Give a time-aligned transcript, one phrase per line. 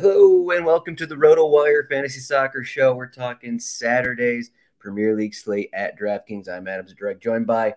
[0.00, 2.94] Hello and welcome to the RotoWire Fantasy Soccer Show.
[2.94, 6.48] We're talking Saturday's Premier League slate at DraftKings.
[6.48, 7.74] I'm Adam Zdroik, joined by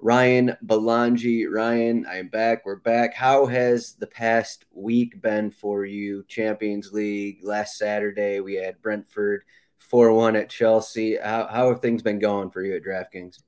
[0.00, 1.46] Ryan Belangi.
[1.48, 2.66] Ryan, I am back.
[2.66, 3.14] We're back.
[3.14, 6.24] How has the past week been for you?
[6.26, 9.44] Champions League last Saturday, we had Brentford
[9.78, 11.18] 4 1 at Chelsea.
[11.18, 13.38] How, how have things been going for you at DraftKings?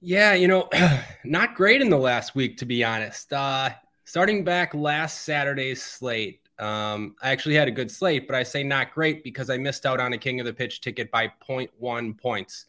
[0.00, 0.70] Yeah, you know,
[1.24, 3.30] not great in the last week, to be honest.
[3.34, 3.68] Uh,
[4.04, 8.62] starting back last Saturday's slate, um, I actually had a good slate, but I say
[8.62, 12.18] not great because I missed out on a King of the Pitch ticket by 0.1
[12.18, 12.66] points.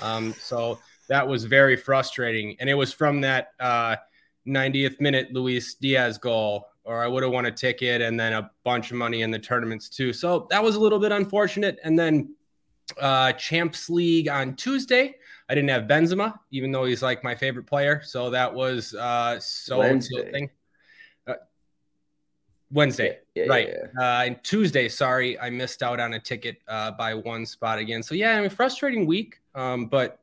[0.00, 0.78] Um, so
[1.08, 2.56] that was very frustrating.
[2.58, 3.96] And it was from that uh,
[4.46, 8.50] 90th minute Luis Diaz goal, or I would have won a ticket and then a
[8.64, 10.12] bunch of money in the tournaments too.
[10.12, 11.78] So that was a little bit unfortunate.
[11.84, 12.34] And then
[12.98, 15.16] uh, Champs League on Tuesday.
[15.48, 18.00] I didn't have Benzema, even though he's like my favorite player.
[18.02, 20.50] So that was uh, so Wednesday.
[22.74, 23.68] Wednesday, Yeah, yeah, right?
[23.68, 24.00] yeah.
[24.02, 28.02] Uh, and Tuesday, sorry, I missed out on a ticket uh, by one spot again.
[28.02, 30.18] So yeah, I mean, frustrating week, um, but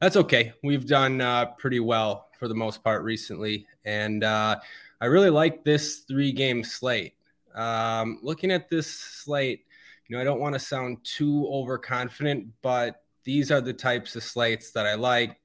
[0.00, 0.52] that's okay.
[0.62, 4.56] We've done uh, pretty well for the most part recently, and uh,
[5.00, 7.14] I really like this three-game slate.
[7.54, 9.64] Um, looking at this slate,
[10.08, 14.22] you know, I don't want to sound too overconfident, but these are the types of
[14.22, 15.38] slates that I like.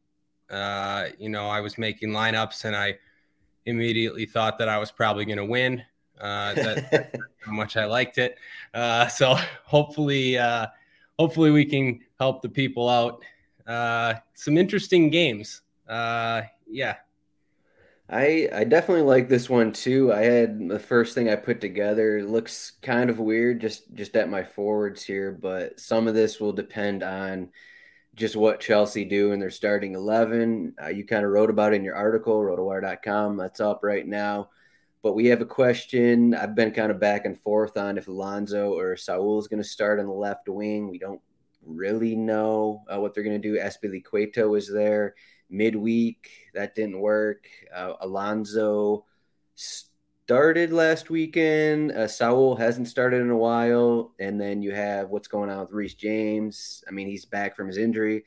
[0.50, 2.98] Uh, you know, I was making lineups and I
[3.66, 5.84] immediately thought that I was probably going to win.
[6.20, 8.38] Uh, that how much I liked it.
[8.74, 10.68] Uh, so hopefully, uh,
[11.18, 13.24] hopefully we can help the people out.
[13.66, 15.62] Uh, some interesting games.
[15.88, 16.96] Uh, yeah.
[18.12, 20.12] I I definitely like this one too.
[20.12, 24.16] I had the first thing I put together it looks kind of weird just just
[24.16, 27.50] at my forwards here, but some of this will depend on
[28.16, 30.76] just what Chelsea do in their starting 11.
[30.82, 33.38] Uh, you kind of wrote about it in your article, rotowire.com.
[33.38, 34.50] That's up right now.
[35.02, 36.34] But we have a question.
[36.34, 39.68] I've been kind of back and forth on if Alonso or Saul is going to
[39.68, 40.90] start on the left wing.
[40.90, 41.22] We don't
[41.66, 43.60] really know uh, what they're going to do.
[43.60, 45.16] Azpilicueta was there
[45.50, 46.30] midweek.
[46.54, 47.48] That didn't work.
[47.74, 49.06] Uh, Alonso
[49.56, 51.92] started last weekend.
[51.92, 54.14] Uh, Saul hasn't started in a while.
[54.20, 56.84] And then you have what's going on with Reece James.
[56.88, 58.26] I mean, he's back from his injury.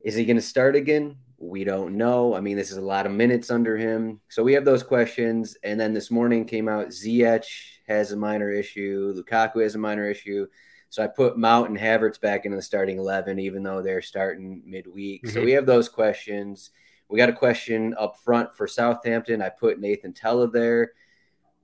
[0.00, 1.16] Is he going to start again?
[1.44, 2.34] We don't know.
[2.34, 4.18] I mean, this is a lot of minutes under him.
[4.30, 5.58] So we have those questions.
[5.62, 7.44] And then this morning came out Ziyech
[7.86, 9.14] has a minor issue.
[9.14, 10.46] Lukaku has a minor issue.
[10.88, 14.62] So I put Mount and Havertz back into the starting 11, even though they're starting
[14.64, 15.26] midweek.
[15.26, 15.44] So Mhm.
[15.44, 16.70] we have those questions.
[17.10, 19.42] We got a question up front for Southampton.
[19.42, 20.92] I put Nathan Tella there.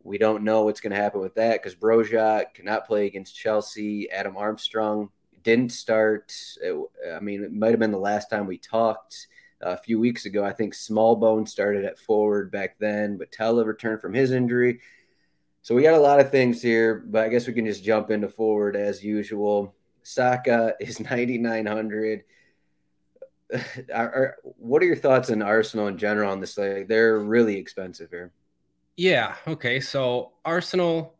[0.03, 4.11] We don't know what's going to happen with that because Broja cannot play against Chelsea.
[4.11, 5.09] Adam Armstrong
[5.43, 6.35] didn't start.
[6.63, 9.27] I mean, it might have been the last time we talked
[9.61, 10.45] a few weeks ago.
[10.45, 14.81] I think Smallbone started at forward back then, but Tella returned from his injury.
[15.63, 18.11] So we got a lot of things here, but I guess we can just jump
[18.11, 19.75] into forward as usual.
[20.03, 22.25] Saka is 9,900.
[23.93, 26.57] Are, are, what are your thoughts on Arsenal in general on this?
[26.57, 28.31] Like, they're really expensive here.
[28.97, 29.35] Yeah.
[29.45, 29.81] Okay.
[29.81, 31.17] So Arsenal,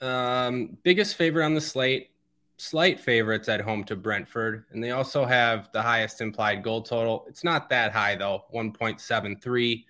[0.00, 2.10] um, biggest favorite on the slate,
[2.56, 7.24] slight favorites at home to Brentford, and they also have the highest implied goal total.
[7.28, 9.84] It's not that high though, 1.73.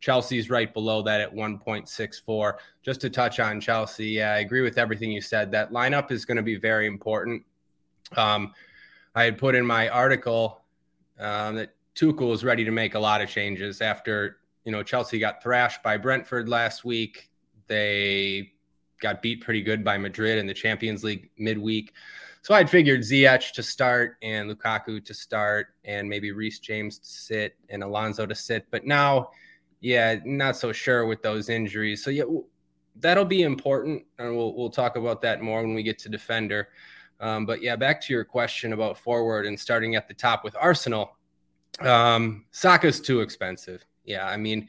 [0.00, 2.54] Chelsea's right below that at 1.64.
[2.82, 5.50] Just to touch on Chelsea, yeah, I agree with everything you said.
[5.52, 7.44] That lineup is going to be very important.
[8.16, 8.54] Um,
[9.14, 10.62] I had put in my article
[11.18, 15.18] um, that Tuchel is ready to make a lot of changes after you know Chelsea
[15.18, 17.30] got thrashed by Brentford last week.
[17.66, 18.52] They
[19.00, 21.92] got beat pretty good by Madrid in the Champions League midweek.
[22.42, 27.08] So I'd figured Ziyech to start and Lukaku to start and maybe Reece James to
[27.08, 28.66] sit and Alonso to sit.
[28.70, 29.30] But now,
[29.80, 32.02] yeah, not so sure with those injuries.
[32.02, 32.24] So yeah,
[32.96, 36.68] that'll be important, and we'll we'll talk about that more when we get to defender.
[37.20, 40.56] Um, but yeah, back to your question about forward and starting at the top with
[40.58, 41.16] Arsenal.
[41.80, 43.84] Um, Saka's too expensive.
[44.04, 44.68] Yeah, I mean,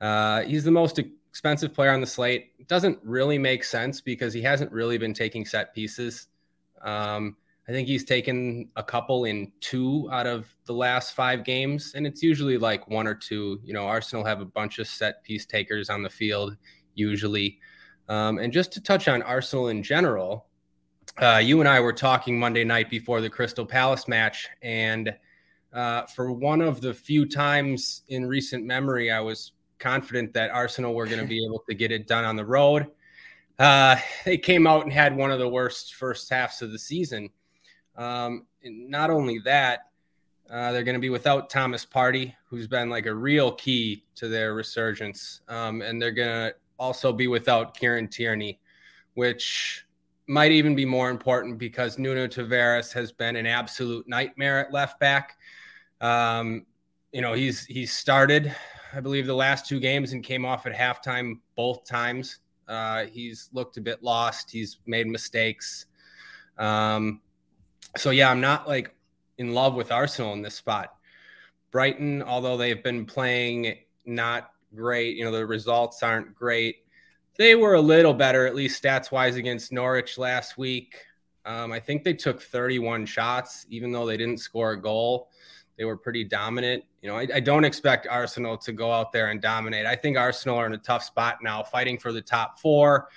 [0.00, 1.00] uh, he's the most
[1.38, 2.66] expensive player on the slate.
[2.66, 6.26] Doesn't really make sense because he hasn't really been taking set pieces.
[6.82, 7.36] Um,
[7.68, 12.08] I think he's taken a couple in two out of the last five games, and
[12.08, 13.60] it's usually like one or two.
[13.62, 16.56] You know, Arsenal have a bunch of set piece takers on the field
[16.96, 17.60] usually.
[18.08, 20.46] Um, and just to touch on Arsenal in general,
[21.18, 25.14] uh, you and I were talking Monday night before the Crystal Palace match, and
[25.72, 30.94] uh, for one of the few times in recent memory, I was confident that Arsenal
[30.94, 32.86] were going to be able to get it done on the road.
[33.58, 37.30] Uh, they came out and had one of the worst first halves of the season.
[37.96, 39.88] Um, not only that,
[40.50, 44.28] uh, they're going to be without Thomas Partey, who's been like a real key to
[44.28, 48.58] their resurgence, um, and they're going to also be without Kieran Tierney,
[49.14, 49.84] which
[50.26, 55.00] might even be more important because Nuno Tavares has been an absolute nightmare at left
[55.00, 55.38] back.
[56.00, 56.66] Um,
[57.12, 58.54] you know, he's he's started,
[58.94, 62.38] I believe, the last two games and came off at halftime both times.
[62.66, 64.50] Uh, he's looked a bit lost.
[64.50, 65.86] He's made mistakes.
[66.58, 67.20] Um,
[67.96, 68.94] so yeah, I'm not like
[69.38, 70.94] in love with Arsenal in this spot.
[71.70, 76.76] Brighton, although they've been playing not great, you know, the results aren't great.
[77.36, 80.96] They were a little better, at least stats wise, against Norwich last week.
[81.44, 85.30] Um, I think they took 31 shots, even though they didn't score a goal.
[85.76, 86.84] They were pretty dominant.
[87.02, 89.86] You know, I, I, don't expect Arsenal to go out there and dominate.
[89.86, 93.08] I think Arsenal are in a tough spot now, fighting for the top four.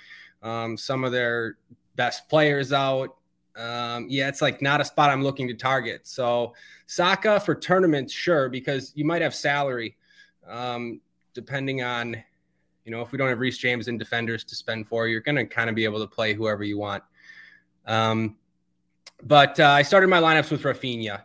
[0.42, 1.56] Um, some of their
[1.96, 3.16] best players out.
[3.56, 6.06] Um, yeah, it's like not a spot I'm looking to target.
[6.06, 6.54] So
[6.86, 9.96] Saka for tournaments, sure, because you might have salary,
[10.48, 11.00] um,
[11.34, 12.16] depending on,
[12.84, 15.36] you know, if we don't have Reece James and defenders to spend for, you're going
[15.36, 17.02] to kind of be able to play whoever you want.
[17.86, 18.36] Um,
[19.22, 21.22] but uh, I started my lineups with Raphinha,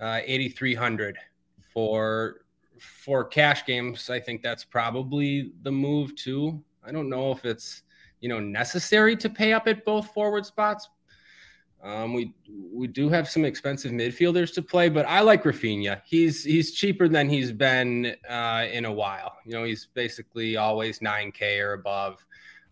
[0.00, 1.18] uh, 8,300
[1.72, 2.42] for
[2.78, 4.10] for cash games.
[4.10, 6.62] I think that's probably the move too.
[6.84, 7.82] I don't know if it's
[8.20, 10.88] you know necessary to pay up at both forward spots.
[11.82, 12.32] Um, we
[12.72, 16.02] we do have some expensive midfielders to play, but I like Raphinha.
[16.04, 19.36] He's he's cheaper than he's been uh, in a while.
[19.44, 22.24] You know, he's basically always 9K or above.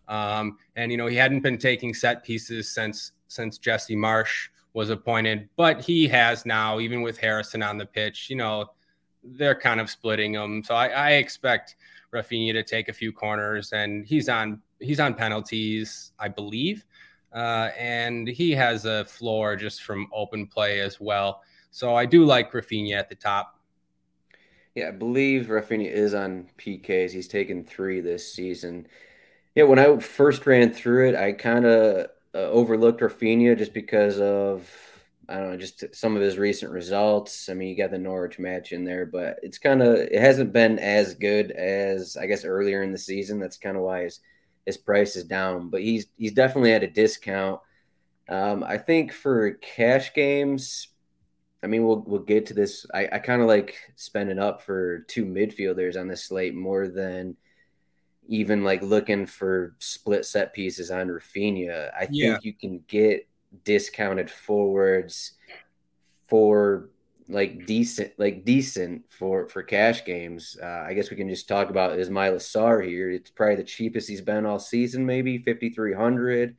[0.07, 4.89] Um, and you know, he hadn't been taking set pieces since since Jesse Marsch was
[4.89, 8.67] appointed, but he has now, even with Harrison on the pitch, you know,
[9.23, 10.63] they're kind of splitting them.
[10.63, 11.75] So I, I expect
[12.13, 16.85] Raphinha to take a few corners, and he's on he's on penalties, I believe,
[17.33, 21.41] uh, and he has a floor just from open play as well.
[21.71, 23.57] So I do like Raphinha at the top.
[24.75, 27.11] Yeah, I believe Raphinha is on PKs.
[27.11, 28.87] He's taken three this season.
[29.55, 34.19] Yeah, when I first ran through it, I kind of uh, overlooked Raphinha just because
[34.19, 34.69] of
[35.31, 37.47] I don't know, just some of his recent results.
[37.47, 40.51] I mean, you got the Norwich match in there, but it's kind of it hasn't
[40.51, 43.39] been as good as I guess earlier in the season.
[43.39, 44.19] That's kind of why his
[44.65, 45.69] his price is down.
[45.69, 47.61] But he's he's definitely at a discount.
[48.27, 50.89] Um, I think for cash games,
[51.63, 52.85] I mean, we'll we'll get to this.
[52.93, 57.37] I, I kind of like spending up for two midfielders on this slate more than
[58.27, 62.33] even like looking for split set pieces on Raphinha, I yeah.
[62.33, 63.27] think you can get
[63.63, 65.33] discounted forwards
[66.27, 66.89] for
[67.27, 70.57] like decent, like decent for for cash games.
[70.61, 73.09] Uh, I guess we can just talk about is Ismaila Sarr here.
[73.09, 76.55] It's probably the cheapest he's been all season, maybe fifty three hundred.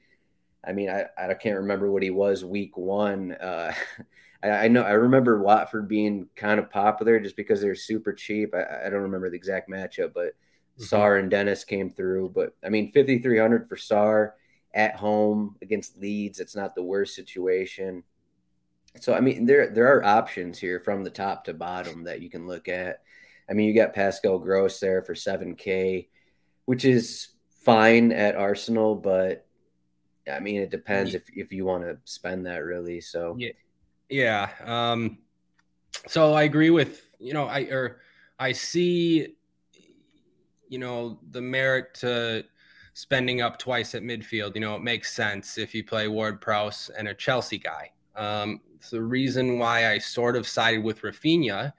[0.67, 3.33] I mean, I, I can't remember what he was week one.
[3.33, 3.73] Uh,
[4.43, 8.55] I, I, know I remember Watford being kind of popular just because they're super cheap.
[8.55, 10.35] I, I don't remember the exact matchup, but
[10.79, 10.85] mm-hmm.
[10.85, 12.33] Sarr and Dennis came through.
[12.35, 14.33] But I mean, 5,300 for Sarr
[14.75, 16.41] at home against Leeds.
[16.41, 18.03] It's not the worst situation.
[19.01, 22.31] So I mean, there there are options here from the top to bottom that you
[22.31, 23.03] can look at.
[23.49, 26.09] I mean, you got Pascal Gross there for 7K,
[26.65, 27.29] which is
[27.61, 29.47] fine at Arsenal, but
[30.31, 33.01] I mean, it depends if, if you want to spend that really.
[33.01, 33.53] So yeah,
[34.09, 34.51] yeah.
[34.65, 35.19] Um,
[36.07, 38.01] so I agree with you know I or
[38.39, 39.37] I see
[40.73, 42.43] you know, the merit to
[42.95, 44.55] spending up twice at midfield.
[44.55, 47.91] You know, it makes sense if you play Ward Prowse and a Chelsea guy.
[48.17, 51.73] Um, it's the reason why I sort of sided with Raphinha.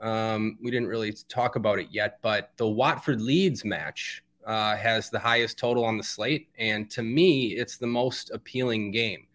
[0.00, 5.10] Um, we didn't really talk about it yet, but the Watford Leeds match uh, has
[5.10, 6.48] the highest total on the slate.
[6.58, 9.26] And to me, it's the most appealing game.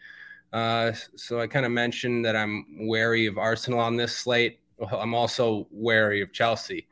[0.51, 4.59] Uh, so I kind of mentioned that I'm wary of Arsenal on this slate.
[4.91, 6.87] I'm also wary of Chelsea.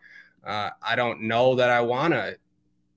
[0.46, 2.38] Uh, I don't know that I want to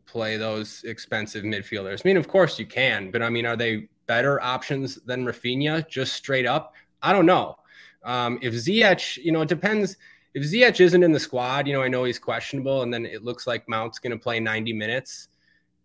[0.08, 2.00] play those expensive midfielders.
[2.04, 5.86] I mean, of course you can, but I mean, are they better options than Raphinha
[5.88, 6.74] just straight up?
[7.02, 7.56] I don't know.
[8.04, 9.96] Um, if Ziyech, you know, it depends.
[10.34, 13.22] If Ziyech isn't in the squad, you know, I know he's questionable, and then it
[13.22, 15.28] looks like Mount's going to play 90 minutes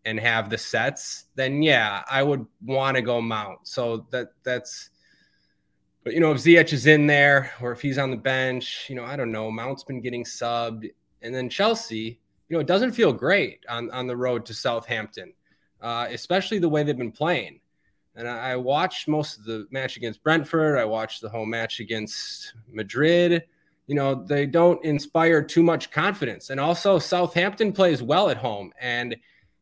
[0.05, 3.59] and have the sets, then yeah, I would want to go Mount.
[3.67, 4.89] So that that's
[6.03, 8.95] but you know, if Ziyech is in there or if he's on the bench, you
[8.95, 9.49] know, I don't know.
[9.49, 10.91] Mount's been getting subbed.
[11.21, 15.33] And then Chelsea, you know, it doesn't feel great on, on the road to Southampton,
[15.81, 17.59] uh, especially the way they've been playing.
[18.15, 20.77] And I, I watched most of the match against Brentford.
[20.77, 23.43] I watched the whole match against Madrid.
[23.87, 26.49] You know, they don't inspire too much confidence.
[26.49, 28.71] And also, Southampton plays well at home.
[28.79, 29.15] And,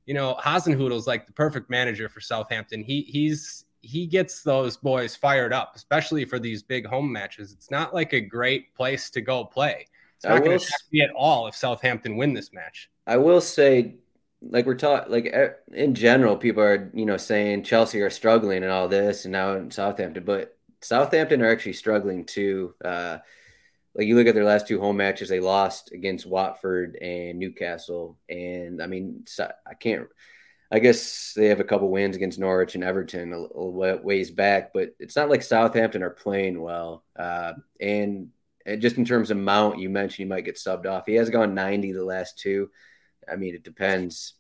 [0.06, 2.84] you know, Hasenhüttl's like the perfect manager for Southampton.
[2.84, 7.52] He he's he gets those boys fired up, especially for these big home matches.
[7.52, 9.88] It's not like a great place to go play.
[10.24, 12.90] It's not going to be at all if Southampton win this match.
[13.08, 13.96] I will say,
[14.42, 15.34] like we're talking, like
[15.74, 19.56] in general, people are you know saying Chelsea are struggling and all this, and now
[19.56, 22.76] in Southampton, but Southampton are actually struggling too.
[22.84, 23.18] Uh,
[23.96, 28.18] like you look at their last two home matches, they lost against Watford and Newcastle,
[28.30, 30.08] and I mean, I can't
[30.72, 34.72] I guess they have a couple wins against Norwich and Everton a, a ways back,
[34.74, 37.04] but it's not like Southampton are playing well.
[37.18, 38.30] Uh, and,
[38.66, 41.06] and just in terms of Mount, you mentioned he might get subbed off.
[41.06, 42.70] He has gone 90 the last two.
[43.32, 44.34] I mean, it depends.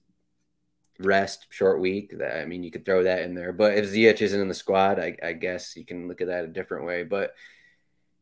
[0.99, 2.13] Rest, short week.
[2.23, 3.51] I mean, you could throw that in there.
[3.51, 6.45] But if Ziyech isn't in the squad, I, I guess you can look at that
[6.45, 7.03] a different way.
[7.03, 7.33] But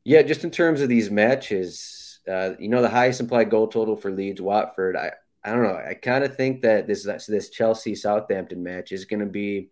[0.05, 3.95] yeah, just in terms of these matches, uh, you know, the highest implied goal total
[3.95, 5.11] for Leeds Watford, I,
[5.43, 5.75] I don't know.
[5.75, 9.69] I kind of think that this this Chelsea Southampton match is going to be.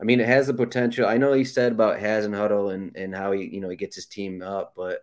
[0.00, 1.06] I mean, it has the potential.
[1.06, 4.06] I know he said about Hasenhüttl and and how he you know he gets his
[4.06, 5.00] team up, but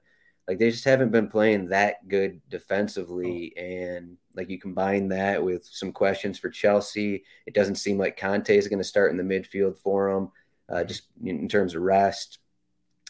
[0.47, 3.61] like they just haven't been playing that good defensively, oh.
[3.61, 8.51] and like you combine that with some questions for Chelsea, it doesn't seem like Kanté
[8.51, 10.31] is going to start in the midfield for them,
[10.69, 12.39] uh, just in terms of rest.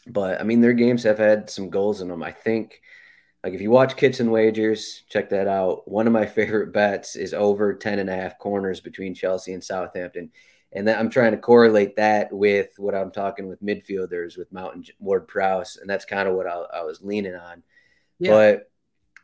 [0.07, 2.23] But I mean, their games have had some goals in them.
[2.23, 2.81] I think
[3.43, 5.89] like if you watch Kitchen Wagers, check that out.
[5.89, 9.63] One of my favorite bets is over 10 and a half corners between Chelsea and
[9.63, 10.31] Southampton.
[10.73, 14.75] And that, I'm trying to correlate that with what I'm talking with midfielders with Mount
[14.75, 15.77] and Ward Prowse.
[15.77, 17.63] And that's kind of what I, I was leaning on.
[18.19, 18.31] Yeah.
[18.31, 18.71] But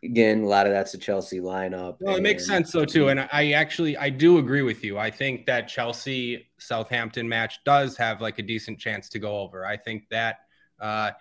[0.04, 1.98] again, a lot of that's the Chelsea lineup.
[2.00, 4.98] Well, it makes sense though too, and I actually I do agree with you.
[4.98, 9.66] I think that Chelsea Southampton match does have like a decent chance to go over.
[9.66, 10.40] I think that
[10.80, 11.12] uh,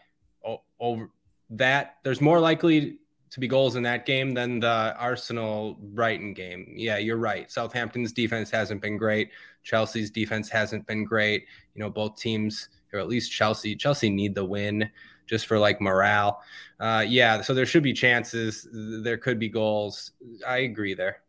[0.80, 1.10] over
[1.50, 2.98] that there's more likely
[3.30, 6.72] to be goals in that game than the Arsenal Brighton game.
[6.76, 7.50] Yeah, you're right.
[7.50, 9.30] Southampton's defense hasn't been great.
[9.62, 11.46] Chelsea's defense hasn't been great.
[11.74, 14.88] You know, both teams, or at least Chelsea, Chelsea need the win
[15.26, 16.42] just for like morale.
[16.78, 18.68] Uh, yeah, so there should be chances.
[18.72, 20.12] There could be goals.
[20.46, 21.22] I agree there.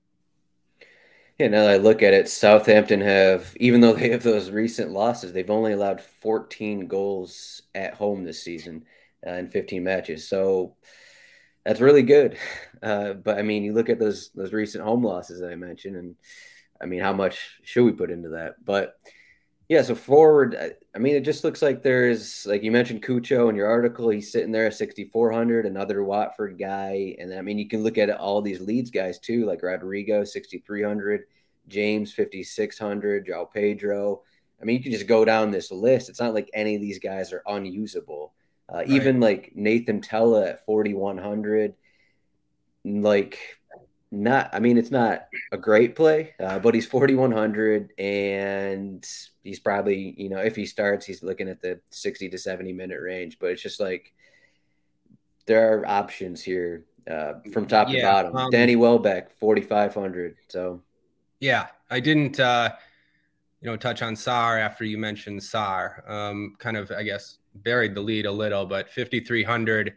[1.40, 4.92] Yeah, now that I look at it, Southampton have, even though they have those recent
[4.92, 8.86] losses, they've only allowed 14 goals at home this season
[9.26, 10.28] uh, in 15 matches.
[10.28, 10.76] So
[11.68, 12.38] that's really good.
[12.82, 15.98] Uh, but I mean, you look at those those recent home losses that I mentioned,
[15.98, 16.16] and
[16.82, 18.64] I mean, how much should we put into that?
[18.64, 18.96] But
[19.68, 23.50] yeah, so forward, I, I mean, it just looks like there's like you mentioned Cucho
[23.50, 24.08] in your article.
[24.08, 28.10] He's sitting there at 6,400, another Watford guy, and I mean, you can look at
[28.12, 31.24] all these Leeds guys too, like Rodrigo 6,300,
[31.68, 34.22] James 5,600, João Pedro.
[34.62, 36.08] I mean, you can just go down this list.
[36.08, 38.34] It's not like any of these guys are unusable.
[38.72, 38.90] Uh, right.
[38.90, 41.74] Even like Nathan Tella at 4,100,
[42.84, 43.40] like
[44.12, 49.08] not, I mean, it's not a great play, uh, but he's 4,100 and
[49.44, 53.00] he's probably, you know, if he starts, he's looking at the 60 to 70 minute
[53.02, 53.38] range.
[53.40, 54.14] But it's just like
[55.46, 58.36] there are options here uh, from top yeah, to bottom.
[58.36, 60.36] Um, Danny Welbeck, 4,500.
[60.50, 60.82] So,
[61.40, 62.72] yeah, I didn't, uh,
[63.62, 66.08] you know, touch on Sarr after you mentioned Sarr.
[66.10, 69.94] Um, kind of, I guess, buried the lead a little, but 5,300.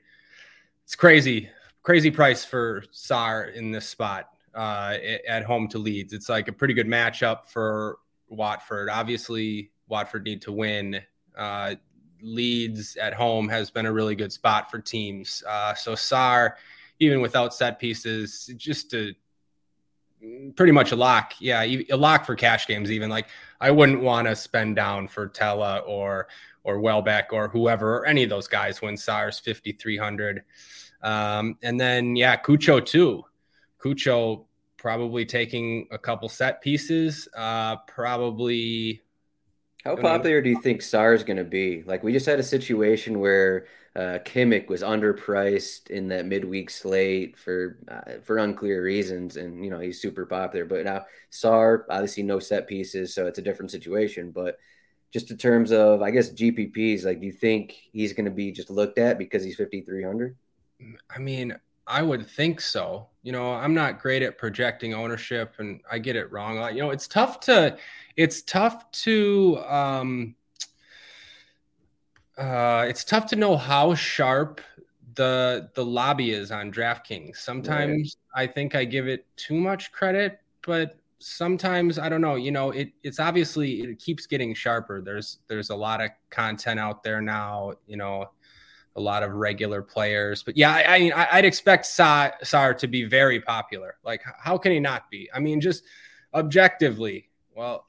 [0.85, 1.49] It's crazy,
[1.83, 4.97] crazy price for Sarr in this spot uh,
[5.29, 6.13] at home to Leeds.
[6.13, 7.99] It's like a pretty good matchup for
[8.29, 8.89] Watford.
[8.89, 11.01] Obviously, Watford need to win.
[11.37, 11.75] Uh,
[12.23, 15.43] Leeds at home has been a really good spot for teams.
[15.49, 16.53] Uh, so Sarr,
[16.99, 19.15] even without set pieces, just a
[20.55, 21.35] pretty much a lock.
[21.41, 22.91] Yeah, a lock for cash games.
[22.91, 23.29] Even like
[23.61, 26.29] I wouldn't want to spend down for Tella or
[26.65, 30.43] or Welbeck or whoever, or any of those guys when Sarr's 5,300.
[31.03, 33.25] Um, and then yeah, Cucho too.
[33.83, 37.29] Cucho probably taking a couple set pieces.
[37.37, 39.03] Uh, probably.
[39.85, 41.83] How popular do you think Sarr is going to be?
[41.87, 47.39] Like we just had a situation where uh, Kimmich was underpriced in that midweek slate
[47.39, 50.67] for uh, for unclear reasons, and you know he's super popular.
[50.67, 54.33] But now Sarr, obviously no set pieces, so it's a different situation.
[54.33, 54.59] But
[55.11, 58.53] just in terms of, I guess GPPs, like, do you think he's going to be
[58.53, 60.37] just looked at because he's fifty three hundred?
[61.15, 63.09] I mean, I would think so.
[63.23, 66.57] You know, I'm not great at projecting ownership and I get it wrong.
[66.75, 67.77] You know, it's tough to
[68.17, 70.35] it's tough to um
[72.39, 74.61] uh it's tough to know how sharp
[75.17, 77.37] the the lobby is on DraftKings.
[77.37, 78.45] Sometimes right.
[78.45, 82.71] I think I give it too much credit, but sometimes I don't know, you know,
[82.71, 85.01] it it's obviously it keeps getting sharper.
[85.01, 88.31] There's there's a lot of content out there now, you know,
[88.97, 90.43] a lot of regular players.
[90.43, 93.97] But yeah, I, I mean, I, would expect Sa- Sarr to be very popular.
[94.05, 95.31] Like, how can he not be?
[95.33, 95.85] I mean, just
[96.35, 97.87] objectively, well,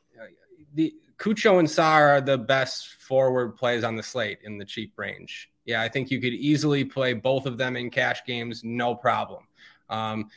[0.73, 4.93] the Cucho and Sarr are the best forward plays on the slate in the cheap
[4.97, 5.51] range.
[5.65, 9.43] Yeah, I think you could easily play both of them in cash games, no problem.
[9.89, 10.29] Um,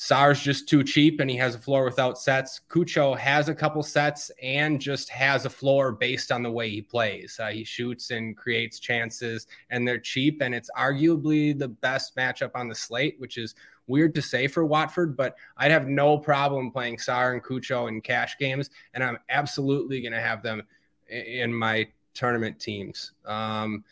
[0.00, 2.62] Sarr's just too cheap and he has a floor without sets.
[2.70, 6.80] Cucho has a couple sets and just has a floor based on the way he
[6.80, 7.38] plays.
[7.38, 10.40] Uh, he shoots and creates chances, and they're cheap.
[10.40, 13.54] And it's arguably the best matchup on the slate, which is
[13.88, 18.00] weird to say for Watford, but I'd have no problem playing Sarr and Cucho in
[18.00, 18.70] cash games.
[18.94, 20.62] And I'm absolutely going to have them
[21.10, 23.12] in my tournament teams.
[23.26, 23.84] Um,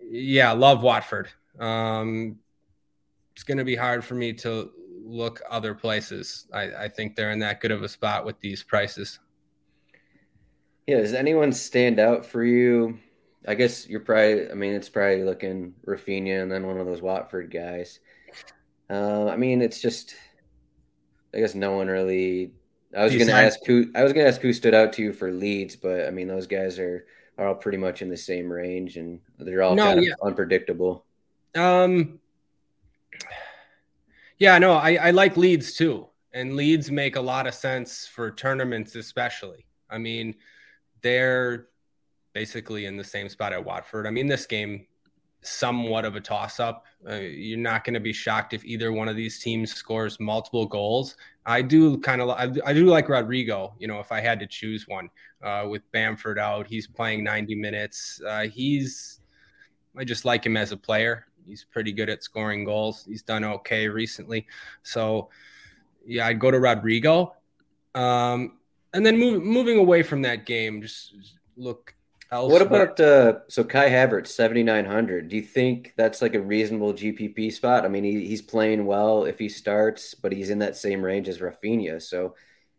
[0.00, 1.28] yeah, love Watford.
[1.58, 2.38] Um,
[3.38, 4.68] it's going to be hard for me to
[5.04, 6.48] look other places.
[6.52, 9.20] I, I think they're in that good of a spot with these prices.
[10.88, 12.98] Yeah, does anyone stand out for you?
[13.46, 14.50] I guess you're probably.
[14.50, 18.00] I mean, it's probably looking Raphinha and then one of those Watford guys.
[18.90, 20.16] Uh, I mean, it's just.
[21.32, 22.50] I guess no one really.
[22.96, 23.88] I was going to ask who.
[23.94, 26.26] I was going to ask who stood out to you for Leeds, but I mean,
[26.26, 27.06] those guys are
[27.38, 30.14] are all pretty much in the same range, and they're all no, kind of yeah.
[30.24, 31.04] unpredictable.
[31.54, 32.18] Um,
[34.38, 36.06] yeah, no, I, I like Leeds too.
[36.32, 39.66] And Leeds make a lot of sense for tournaments, especially.
[39.90, 40.34] I mean,
[41.02, 41.68] they're
[42.32, 44.06] basically in the same spot at Watford.
[44.06, 44.86] I mean, this game,
[45.42, 46.84] somewhat of a toss up.
[47.08, 50.66] Uh, you're not going to be shocked if either one of these teams scores multiple
[50.66, 51.16] goals.
[51.46, 54.46] I do kind of, I, I, do like Rodrigo, you know, if I had to
[54.46, 55.08] choose one
[55.42, 58.20] uh, with Bamford out, he's playing 90 minutes.
[58.26, 59.20] Uh, he's,
[59.96, 61.27] I just like him as a player.
[61.48, 63.04] He's pretty good at scoring goals.
[63.06, 64.46] He's done okay recently.
[64.82, 65.30] So,
[66.06, 67.34] yeah, I'd go to Rodrigo.
[67.94, 68.58] Um,
[68.92, 71.14] and then move, moving away from that game, just
[71.56, 71.94] look
[72.30, 72.60] elsewhere.
[72.60, 75.28] What about uh, so Kai Havertz seventy nine hundred?
[75.28, 77.84] Do you think that's like a reasonable GPP spot?
[77.84, 81.28] I mean, he, he's playing well if he starts, but he's in that same range
[81.28, 82.00] as Raphinha.
[82.00, 82.34] so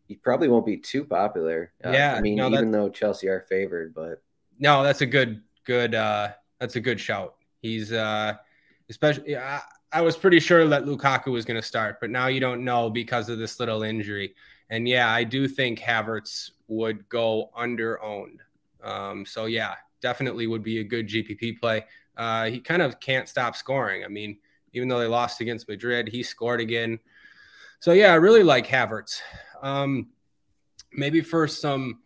[0.08, 1.71] he probably won't be too popular.
[1.86, 4.23] Uh, yeah, I mean, no, even though Chelsea are favored, but
[4.58, 6.29] no, that's a good, good, uh,
[6.60, 7.36] that's a good shout.
[7.62, 8.34] He's uh,
[8.89, 12.39] especially I, I was pretty sure that Lukaku was going to start, but now you
[12.39, 14.36] don't know because of this little injury.
[14.69, 18.41] And yeah, I do think Havertz would go under owned.
[18.84, 21.86] Um, so yeah, definitely would be a good GPP play.
[22.15, 24.04] Uh, he kind of can't stop scoring.
[24.04, 24.38] I mean,
[24.73, 26.99] even though they lost against Madrid, he scored again.
[27.80, 29.21] So yeah, I really like Havertz.
[29.62, 30.10] Um,
[30.93, 32.02] maybe for some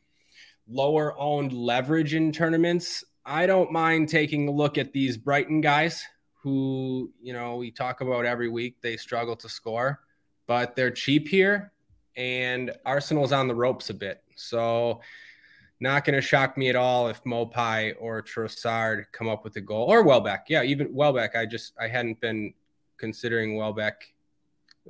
[0.70, 6.06] lower owned leverage in tournaments, I don't mind taking a look at these Brighton guys
[6.44, 8.76] who, you know, we talk about every week.
[8.82, 10.02] They struggle to score,
[10.46, 11.72] but they're cheap here,
[12.18, 14.22] and Arsenal's on the ropes a bit.
[14.36, 15.00] So,
[15.80, 19.62] not going to shock me at all if Maupay or Trossard come up with a
[19.62, 20.46] goal or Welbeck.
[20.50, 21.36] Yeah, even Welbeck.
[21.38, 22.54] I just I hadn't been
[22.98, 24.14] considering Welbeck.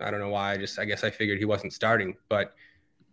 [0.02, 0.54] I don't know why.
[0.54, 2.56] I just I guess I figured he wasn't starting, but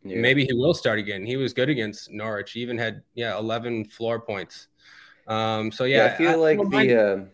[0.02, 0.18] yeah.
[0.18, 1.26] maybe he will start again.
[1.26, 2.52] He was good against Norwich.
[2.52, 4.68] He even had yeah 11 floor points.
[5.26, 7.02] Um, so yeah, yeah I feel I, like the.
[7.02, 7.24] Uh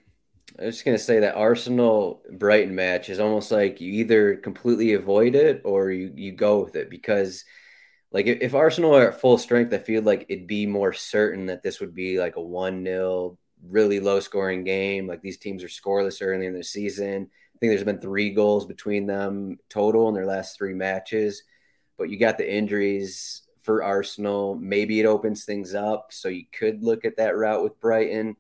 [0.58, 4.94] I was just gonna say that Arsenal Brighton match is almost like you either completely
[4.94, 7.44] avoid it or you you go with it because
[8.12, 11.46] like if, if Arsenal are at full strength, I feel like it'd be more certain
[11.46, 13.38] that this would be like a one 0
[13.68, 15.06] really low scoring game.
[15.06, 17.30] Like these teams are scoreless early in the season.
[17.54, 21.42] I think there's been three goals between them total in their last three matches,
[21.98, 24.54] but you got the injuries for Arsenal.
[24.54, 28.36] Maybe it opens things up, so you could look at that route with Brighton.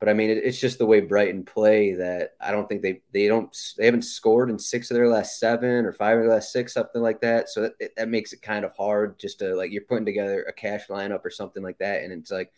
[0.00, 3.02] But I mean, it, it's just the way Brighton play that I don't think they
[3.12, 6.32] they don't they haven't scored in six of their last seven or five of their
[6.32, 7.48] last six, something like that.
[7.50, 10.52] So that, that makes it kind of hard just to like you're putting together a
[10.52, 12.50] cash lineup or something like that, and it's like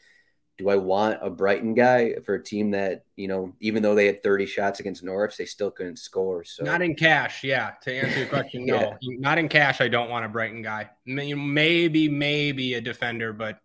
[0.58, 4.06] do I want a Brighton guy for a team that, you know, even though they
[4.06, 6.44] had 30 shots against Norwich, they still couldn't score.
[6.44, 7.72] So not in cash, yeah.
[7.82, 8.96] To answer your question, no.
[9.02, 10.90] Not in cash, I don't want a Brighton guy.
[11.06, 13.58] Maybe, maybe a defender, but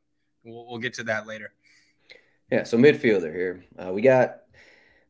[0.43, 1.51] we'll, we'll get to that later.
[2.51, 3.65] Yeah, so midfielder here.
[3.77, 4.37] Uh, we got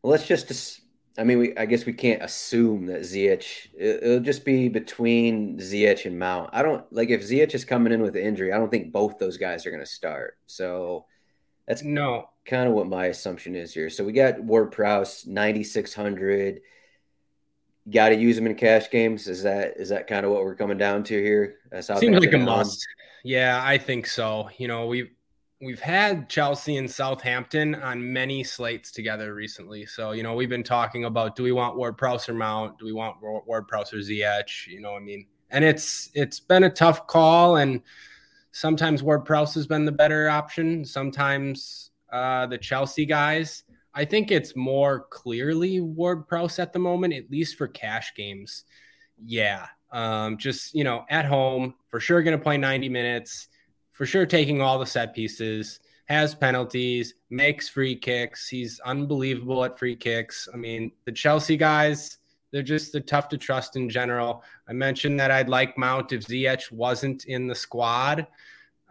[0.02, 0.82] well, let's just
[1.18, 3.68] I mean, we I guess we can't assume that Ziyech.
[3.76, 6.52] It, will just be between Ziyech and Mount.
[6.54, 8.54] I don't like if Ziyech is coming in with an injury.
[8.54, 10.38] I don't think both those guys are going to start.
[10.46, 11.06] So
[11.68, 13.90] that's no kind of what my assumption is here.
[13.90, 16.62] So we got Ward Prowse ninety six hundred.
[17.90, 19.28] Got to use him in cash games.
[19.28, 21.56] Is that is that kind of what we're coming down to here?
[21.82, 22.86] Seems like a must.
[23.24, 24.50] Yeah, I think so.
[24.58, 25.12] You know, we
[25.62, 29.86] we've had Chelsea and Southampton on many slates together recently.
[29.86, 32.78] So, you know, we've been talking about do we want Ward Prowse or Mount?
[32.78, 34.68] Do we want Ward Prowse or Ziyech?
[34.68, 37.82] You know, I mean, and it's it's been a tough call and
[38.58, 40.84] Sometimes Ward Prowse has been the better option.
[40.84, 43.64] Sometimes uh, the Chelsea guys.
[43.94, 48.64] I think it's more clearly Ward Prowse at the moment, at least for cash games.
[49.24, 49.68] Yeah.
[49.92, 53.48] Um, just, you know, at home, for sure going to play 90 minutes,
[53.98, 58.48] for sure taking all the set pieces, has penalties, makes free kicks.
[58.48, 60.48] He's unbelievable at free kicks.
[60.54, 62.20] I mean, the Chelsea guys,
[62.52, 64.44] they're just they're tough to trust in general.
[64.70, 68.28] I mentioned that I'd like Mount if Ziyech wasn't in the squad,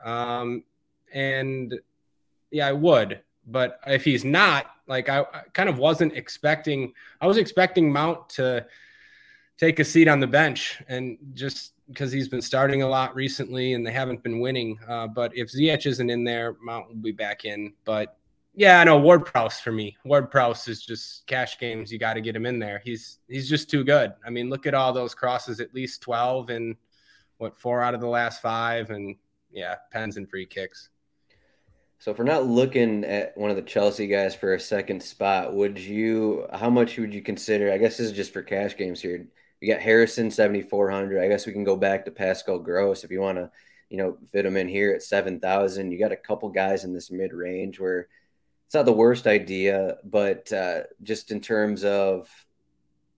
[0.05, 0.65] um,
[1.15, 1.79] and
[2.51, 3.21] yeah, I would.
[3.47, 6.93] But if he's not, like I, I kind of wasn't expecting.
[7.21, 8.67] I was expecting Mount to
[9.59, 13.75] take a seat on the bench and just because he's been starting a lot recently
[13.75, 14.79] and they haven't been winning.
[14.89, 17.73] Uh, but if Ziyech isn't in there, Mount will be back in.
[17.85, 18.17] But
[18.55, 19.97] yeah, I know Ward Prowse for me.
[20.05, 21.93] Ward Prowse is just cash games.
[21.93, 22.81] You got to get him in there.
[22.83, 24.15] He's he's just too good.
[24.25, 25.61] I mean, look at all those crosses.
[25.61, 26.75] At least twelve and
[27.37, 29.17] what four out of the last five, and
[29.51, 30.89] yeah, pens and free kicks.
[31.99, 35.55] So if we're not looking at one of the Chelsea guys for a second spot,
[35.55, 36.47] would you?
[36.53, 37.71] How much would you consider?
[37.71, 39.27] I guess this is just for cash games here.
[39.61, 41.23] You got Harrison seventy four hundred.
[41.23, 43.51] I guess we can go back to Pascal Gross if you want to,
[43.89, 45.93] you know, fit him in here at seven thousand.
[45.93, 48.09] You got a couple guys in this mid range where
[48.67, 52.29] it's not the worst idea, but uh, just in terms of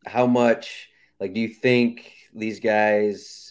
[0.07, 3.45] how much, like, do you think these guys?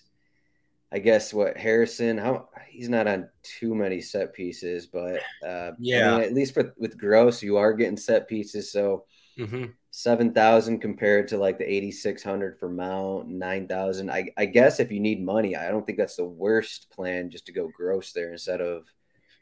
[0.89, 6.13] I guess what Harrison, how he's not on too many set pieces, but uh, yeah,
[6.13, 8.71] I mean, at least for, with Gross, you are getting set pieces.
[8.71, 9.03] So
[9.37, 9.65] mm-hmm.
[9.91, 14.09] seven thousand compared to like the eighty six hundred for Mount, nine thousand.
[14.11, 17.45] I, I guess if you need money, I don't think that's the worst plan just
[17.47, 18.85] to go Gross there instead of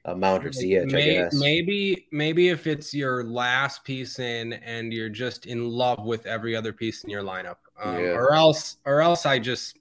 [0.06, 1.34] uh, Mount or Ziyech, May, I guess.
[1.34, 6.56] Maybe, maybe if it's your last piece in and you're just in love with every
[6.56, 8.12] other piece in your lineup, um, yeah.
[8.12, 9.80] or else, or else I just,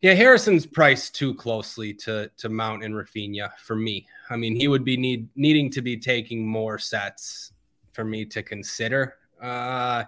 [0.00, 4.06] yeah, Harrison's priced too closely to to Mount and Raphinha for me.
[4.30, 7.52] I mean, he would be need needing to be taking more sets
[7.94, 9.16] for me to consider.
[9.40, 10.04] Uh,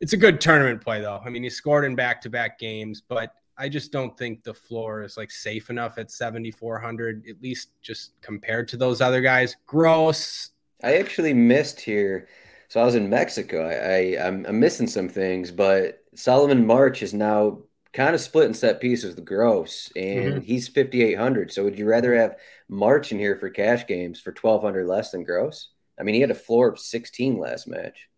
[0.00, 1.20] it's a good tournament play though.
[1.24, 4.54] I mean, he scored in back to back games, but I just don't think the
[4.54, 9.56] floor is like safe enough at 7,400, at least just compared to those other guys.
[9.66, 10.50] Gross.
[10.82, 12.28] I actually missed here.
[12.68, 13.68] So I was in Mexico.
[13.68, 17.58] I, I am I'm, I'm missing some things, but Solomon March is now
[17.92, 20.40] kind of split in set pieces with Gross, and mm-hmm.
[20.40, 21.52] he's 5,800.
[21.52, 22.36] So would you rather have
[22.68, 25.70] March in here for cash games for 1,200 less than Gross?
[26.00, 28.08] I mean, he had a floor of 16 last match.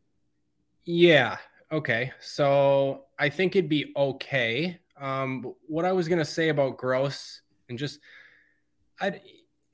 [0.84, 1.36] Yeah.
[1.70, 2.12] Okay.
[2.20, 4.78] So I think it'd be okay.
[5.00, 7.98] Um, what I was gonna say about Gross and just
[9.00, 9.20] I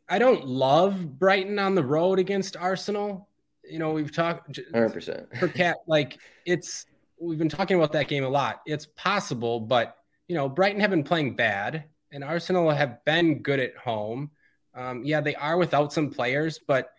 [0.08, 3.28] I don't love Brighton on the road against Arsenal.
[3.68, 6.86] You know, we've talked 100 percent for cat like it's
[7.20, 8.62] we've been talking about that game a lot.
[8.64, 9.96] It's possible, but
[10.28, 14.30] you know, Brighton have been playing bad, and Arsenal have been good at home.
[14.74, 16.90] Um, yeah, they are without some players, but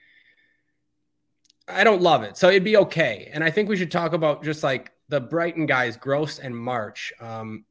[1.69, 2.37] I don't love it.
[2.37, 3.29] So it'd be okay.
[3.31, 7.13] And I think we should talk about just like the Brighton guys, Gross and March.
[7.19, 7.65] Um,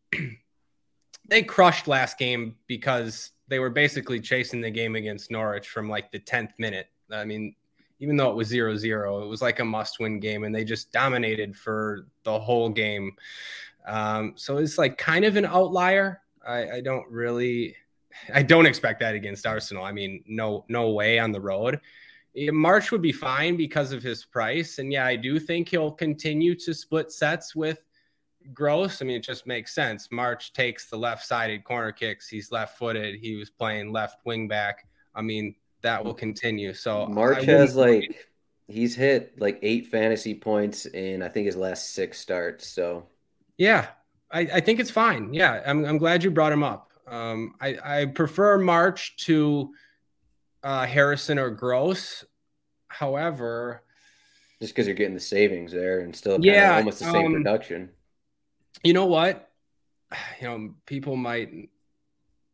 [1.28, 6.10] they crushed last game because they were basically chasing the game against Norwich from like
[6.12, 6.88] the 10th minute.
[7.10, 7.54] I mean,
[8.00, 10.64] even though it was 0 0, it was like a must win game and they
[10.64, 13.12] just dominated for the whole game.
[13.86, 16.20] Um, so it's like kind of an outlier.
[16.46, 17.74] I, I don't really,
[18.32, 19.84] I don't expect that against Arsenal.
[19.84, 21.80] I mean, no, no way on the road.
[22.52, 24.78] March would be fine because of his price.
[24.78, 27.82] And yeah, I do think he'll continue to split sets with
[28.54, 30.08] Gross, I mean, it just makes sense.
[30.10, 32.28] March takes the left sided corner kicks.
[32.28, 33.16] He's left footed.
[33.16, 34.86] He was playing left wing back.
[35.14, 36.72] I mean, that will continue.
[36.72, 38.28] So March has like,
[38.66, 42.66] he's hit like eight fantasy points in, I think, his last six starts.
[42.66, 43.06] So,
[43.58, 43.88] yeah,
[44.30, 45.34] I, I think it's fine.
[45.34, 46.90] Yeah, I'm, I'm glad you brought him up.
[47.06, 49.72] Um, I, I prefer March to
[50.62, 52.24] uh, Harrison or Gross.
[52.88, 53.82] However,
[54.60, 57.90] just because you're getting the savings there and still yeah, almost the same um, production.
[58.82, 59.44] You know what?
[60.40, 61.68] You know, people might.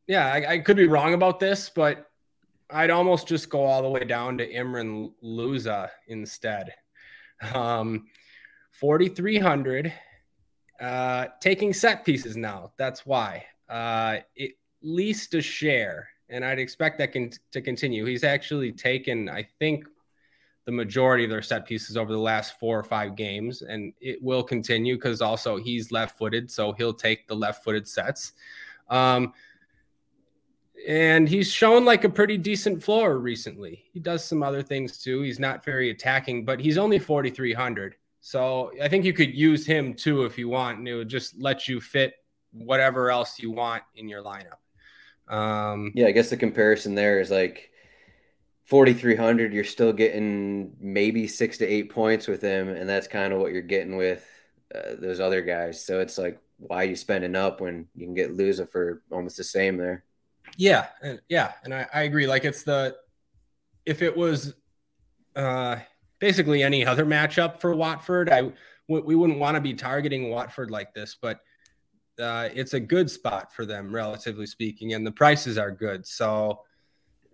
[0.06, 2.10] Yeah, I, I, could be wrong about this, but
[2.68, 6.74] I'd almost just go all the way down to Imran Louza instead.
[7.54, 8.06] Um,
[8.72, 9.92] 4,300.
[10.80, 12.72] Uh, taking set pieces now.
[12.76, 13.46] That's why.
[13.68, 14.50] Uh, at
[14.82, 18.04] least a share, and I'd expect that can, to continue.
[18.04, 19.84] He's actually taken, I think,
[20.64, 24.22] the majority of their set pieces over the last four or five games, and it
[24.22, 28.32] will continue because also he's left footed, so he'll take the left footed sets.
[28.88, 29.32] Um,
[30.86, 33.84] and he's shown like a pretty decent floor recently.
[33.92, 35.22] He does some other things too.
[35.22, 37.96] He's not very attacking, but he's only 4,300.
[38.20, 41.38] So I think you could use him too if you want, and it would just
[41.38, 42.14] let you fit
[42.52, 44.58] whatever else you want in your lineup.
[45.32, 47.70] Um, yeah, I guess the comparison there is like
[48.64, 52.68] 4,300, you're still getting maybe six to eight points with him.
[52.68, 54.26] And that's kind of what you're getting with
[54.74, 55.84] uh, those other guys.
[55.84, 59.36] So it's like, why are you spending up when you can get Louza for almost
[59.36, 60.04] the same there?
[60.56, 60.86] Yeah.
[61.02, 61.52] And yeah.
[61.64, 62.26] And I, I agree.
[62.26, 62.96] Like it's the,
[63.84, 64.54] if it was
[65.36, 65.76] uh,
[66.18, 68.52] basically any other matchup for Watford, I,
[68.88, 71.40] we wouldn't want to be targeting Watford like this, but
[72.18, 76.06] uh, it's a good spot for them, relatively speaking, and the prices are good.
[76.06, 76.60] So,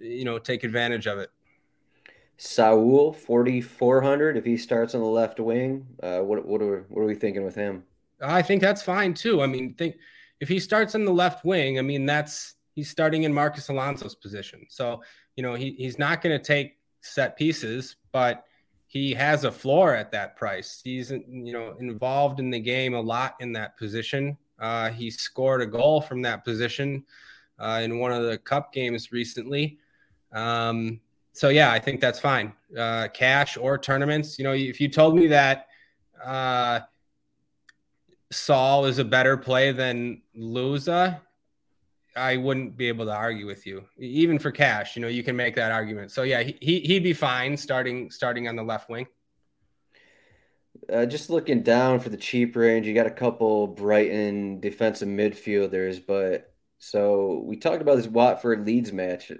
[0.01, 1.31] you know, take advantage of it.
[2.37, 5.87] Saul, 4,400 if he starts on the left wing.
[6.03, 7.85] Uh, what, what, are, what are we thinking with him?
[8.23, 9.43] I think that's fine too.
[9.43, 9.97] I mean, think
[10.41, 14.15] if he starts on the left wing, I mean, that's he's starting in Marcos Alonso's
[14.15, 14.67] position.
[14.69, 15.03] So,
[15.37, 18.45] you know, he, he's not going to take set pieces, but
[18.87, 20.81] he has a floor at that price.
[20.83, 24.37] He's, you know, involved in the game a lot in that position.
[24.59, 27.05] Uh, he scored a goal from that position
[27.59, 29.79] uh, in one of the cup games recently.
[30.33, 31.01] Um,
[31.33, 32.53] so yeah, I think that's fine.
[32.77, 34.39] Uh, cash or tournaments.
[34.39, 35.67] You know, if you told me that
[36.25, 36.81] uh,
[38.31, 41.21] Saul is a better play than Louza,
[42.17, 43.85] I wouldn't be able to argue with you.
[43.99, 46.11] Even for cash, you know, you can make that argument.
[46.11, 49.07] So yeah, he he'd be fine starting starting on the left wing.
[50.93, 56.05] Uh, just looking down for the cheap range, you got a couple Brighton defensive midfielders,
[56.05, 59.31] but so we talked about this Watford Leeds match.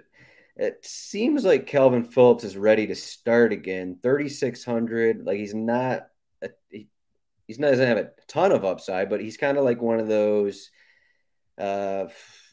[0.55, 3.99] It seems like Kalvin Phillips is ready to start again.
[4.01, 6.07] 3600, like he's not
[6.41, 6.87] a, he,
[7.47, 10.07] he's not doesn't have a ton of upside, but he's kind of like one of
[10.07, 10.69] those
[11.57, 12.05] uh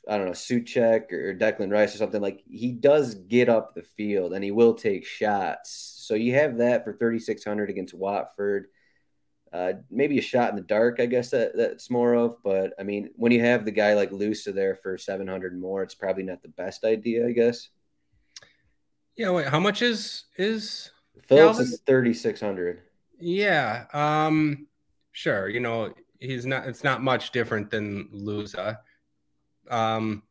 [0.09, 3.83] I don't know, Soucek or Declan Rice or something like he does get up the
[3.83, 6.03] field and he will take shots.
[6.07, 8.69] So you have that for 3600 against Watford.
[9.53, 12.37] Uh, maybe a shot in the dark, I guess that that's more of.
[12.43, 15.95] But I mean, when you have the guy like Louza there for 700 more, it's
[15.95, 17.69] probably not the best idea, I guess.
[19.19, 19.31] Yeah.
[19.33, 20.91] Wait, how much is is
[21.27, 22.81] Phillips is 3600.
[23.21, 23.85] Yeah.
[23.93, 24.69] Um.
[25.13, 25.49] Sure.
[25.49, 26.67] You know, he's not.
[26.67, 28.79] It's not much different than Louza.
[29.69, 30.23] Um,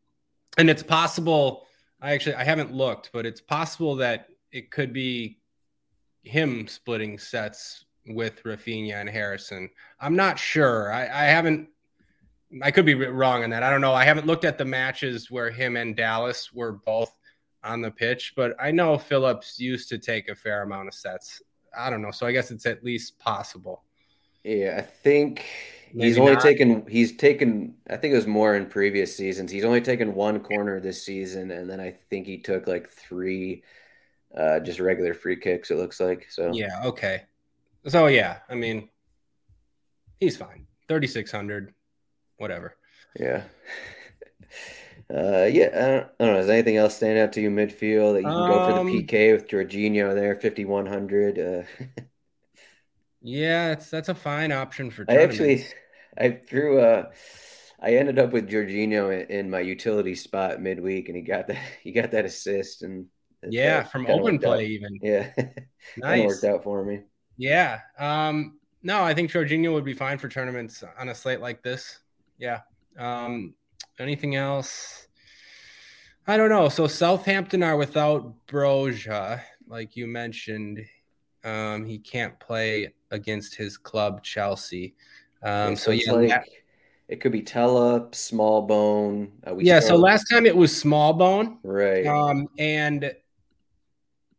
[0.58, 1.68] and it's possible.
[2.02, 5.40] I actually I haven't looked, but it's possible that it could be
[6.24, 9.70] him splitting sets with Raphinha and Harrison.
[10.00, 10.92] I'm not sure.
[10.92, 11.70] I, I haven't.
[12.62, 13.64] I could be wrong on that.
[13.64, 13.94] I don't know.
[13.94, 17.14] I haven't looked at the matches where him and Dallas were both
[17.64, 21.42] on the pitch, but I know Phillips used to take a fair amount of sets.
[21.78, 22.12] I don't know.
[22.12, 23.84] So I guess it's at least possible.
[24.44, 25.46] Yeah, I think
[25.94, 26.42] Maybe he's only not.
[26.42, 29.52] taken he's taken I think it was more in previous seasons.
[29.52, 33.64] He's only taken one corner this season and then I think he took like 3
[34.38, 36.28] uh just regular free kicks it looks like.
[36.30, 37.24] So Yeah, okay.
[37.88, 38.90] So yeah, I mean,
[40.20, 40.68] he's fine.
[40.88, 41.74] Thirty six hundred,
[42.38, 42.76] whatever.
[43.20, 43.44] Yeah.
[45.14, 46.40] Uh, yeah, I don't, I don't, know.
[46.40, 48.80] Is anything else stand out to you midfield that you can um, go for the
[48.80, 51.40] um, PK with Jorginho there, fifty one hundred?
[51.40, 51.86] Uh,
[53.22, 55.06] yeah, that's that's a fine option for.
[55.08, 55.66] I actually,
[56.18, 56.82] I threw.
[56.82, 57.10] Uh,
[57.80, 61.58] I ended up with Jorginho in, in, my utility spot midweek, and he got that.
[61.84, 63.06] He got that assist, and
[63.48, 64.64] yeah, from open play out.
[64.64, 65.00] even.
[65.02, 65.32] Yeah,
[65.98, 66.28] nice.
[66.28, 67.04] worked out for me.
[67.38, 67.80] Yeah.
[67.98, 72.00] Um, no, I think Jorginho would be fine for tournaments on a slate like this.
[72.38, 72.62] Yeah.
[72.98, 73.54] Um,
[74.00, 75.08] anything else?
[76.28, 76.70] I don't know.
[76.70, 80.86] So Southampton are without Broja, like you mentioned.
[81.44, 84.96] Um, he can't play against his club Chelsea.
[85.42, 86.50] Um, so, yeah, like, that,
[87.08, 89.30] it could be Tella, Smallbone.
[89.46, 89.80] Uh, yeah.
[89.80, 92.06] So last time it was Smallbone, right?
[92.06, 93.14] Um, and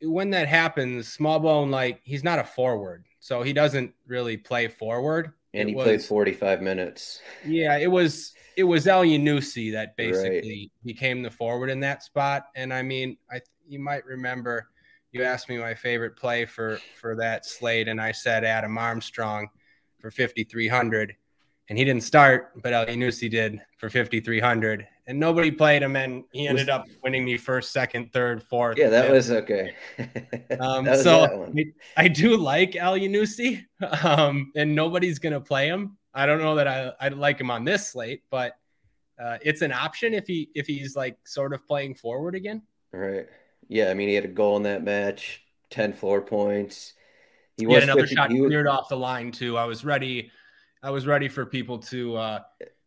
[0.02, 5.32] when that happens, Smallbone like he's not a forward, so he doesn't really play forward.
[5.54, 7.20] And he was, played 45 minutes.
[7.44, 10.84] Yeah, it was it was Elyounoussi that basically right.
[10.84, 12.46] became the forward in that spot.
[12.54, 14.68] And I mean, I you might remember
[15.12, 19.48] you asked me my favorite play for for that slate, and I said Adam Armstrong
[20.00, 21.16] for 5300
[21.68, 26.48] and he didn't start, but Elyounoussi did for 5,300, and nobody played him, and he
[26.48, 28.78] ended up winning me first, second, third, fourth.
[28.78, 29.12] Yeah, that fifth.
[29.12, 29.74] was okay.
[30.60, 33.64] um, that was so I, I, do like Elyounoussi,
[34.04, 35.98] um, and nobody's gonna play him.
[36.14, 38.54] I don't know that I I like him on this slate, but
[39.22, 42.62] uh, it's an option if he if he's like sort of playing forward again.
[42.92, 43.26] Right.
[43.68, 46.94] Yeah, I mean he had a goal in that match, ten floor points.
[47.58, 49.58] He, he had another 50, shot cleared off the line too.
[49.58, 50.30] I was ready
[50.82, 52.40] I was ready for people to uh,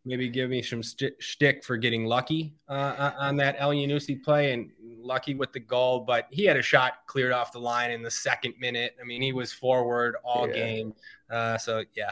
[0.06, 4.72] maybe give me some st- shtick for getting lucky uh, on that Elyounoussi play and
[4.82, 8.12] lucky with the goal, but he had a shot cleared off the line in the
[8.12, 8.96] second minute.
[9.02, 10.54] I mean, he was forward all yeah.
[10.54, 10.94] game.
[11.30, 12.12] Uh, so yeah.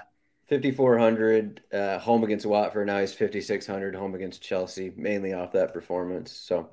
[0.50, 2.88] 5,400 uh, home against Watford.
[2.88, 6.32] Now he's 5,600 home against Chelsea, mainly off that performance.
[6.32, 6.70] So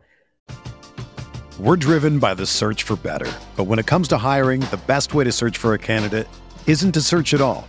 [1.60, 3.30] we're driven by the search for better.
[3.54, 6.26] But when it comes to hiring, the best way to search for a candidate
[6.66, 7.68] isn't to search at all.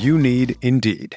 [0.00, 1.16] You need Indeed.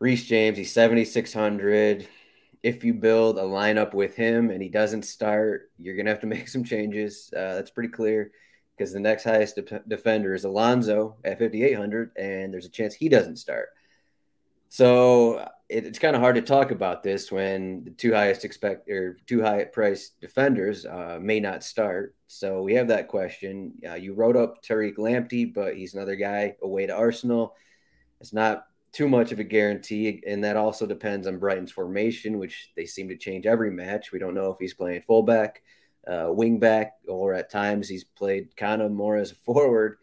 [0.00, 2.08] Reece James, he's 7,600
[2.62, 6.20] if you build a lineup with him and he doesn't start, you're going to have
[6.20, 7.30] to make some changes.
[7.34, 8.32] Uh, that's pretty clear
[8.76, 13.08] because the next highest de- defender is Alonso at 5,800, and there's a chance he
[13.08, 13.68] doesn't start.
[14.68, 18.88] So it, it's kind of hard to talk about this when the two highest expect
[18.88, 22.14] or two high price defenders uh, may not start.
[22.28, 23.74] So we have that question.
[23.86, 27.56] Uh, you wrote up Tariq Lamptey, but he's another guy away to Arsenal.
[28.20, 32.72] It's not too much of a guarantee, and that also depends on Brighton's formation, which
[32.76, 34.12] they seem to change every match.
[34.12, 35.62] We don't know if he's playing fullback,
[36.06, 39.98] uh, wingback, or at times he's played kind of more as a forward.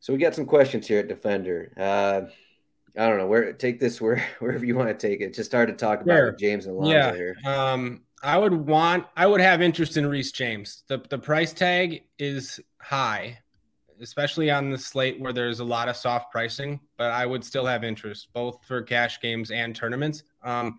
[0.00, 1.72] So we got some questions here at defender.
[1.76, 2.30] Uh,
[2.96, 5.34] I don't know where take this where wherever you want to take it.
[5.34, 6.32] just hard to talk about sure.
[6.32, 7.14] James and Alonso yeah.
[7.14, 7.36] here.
[7.46, 10.84] Um, I would want I would have interest in Reece James.
[10.88, 13.38] The the price tag is high
[14.00, 17.66] especially on the slate where there's a lot of soft pricing, but I would still
[17.66, 20.22] have interest both for cash games and tournaments.
[20.42, 20.78] Um,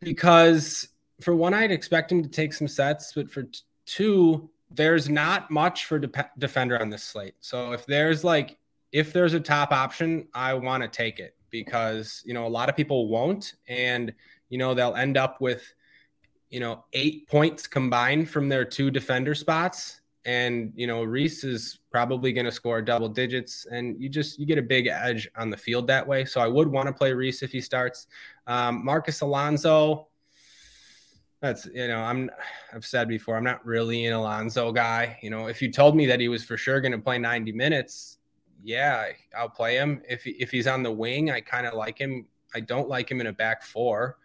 [0.00, 0.88] because
[1.20, 5.50] for one, I'd expect him to take some sets, but for t- two, there's not
[5.50, 7.34] much for de- defender on this slate.
[7.40, 8.56] So if there's like,
[8.92, 12.68] if there's a top option, I want to take it because, you know, a lot
[12.68, 13.54] of people won't.
[13.68, 14.12] And,
[14.48, 15.62] you know, they'll end up with,
[16.48, 21.78] you know, eight points combined from their two defender spots and you know Reece is
[21.90, 25.50] probably going to score double digits, and you just you get a big edge on
[25.50, 26.24] the field that way.
[26.24, 28.06] So I would want to play Reece if he starts.
[28.46, 30.08] Um, Marcos Alonso,
[31.40, 32.30] That's you know I'm
[32.74, 35.18] I've said before I'm not really an Alonso guy.
[35.22, 37.52] You know if you told me that he was for sure going to play 90
[37.52, 38.18] minutes,
[38.62, 39.06] yeah,
[39.36, 40.02] I'll play him.
[40.08, 42.26] If if he's on the wing, I kind of like him.
[42.54, 44.18] I don't like him in a back four.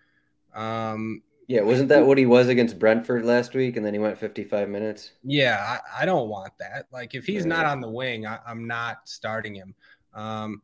[0.53, 3.77] Um, yeah, wasn't that what he was against Brentford last week?
[3.77, 5.11] And then he went 55 minutes.
[5.23, 6.87] Yeah, I, I don't want that.
[6.91, 9.75] Like, if he's not on the wing, I, am not starting him.
[10.13, 10.61] Um,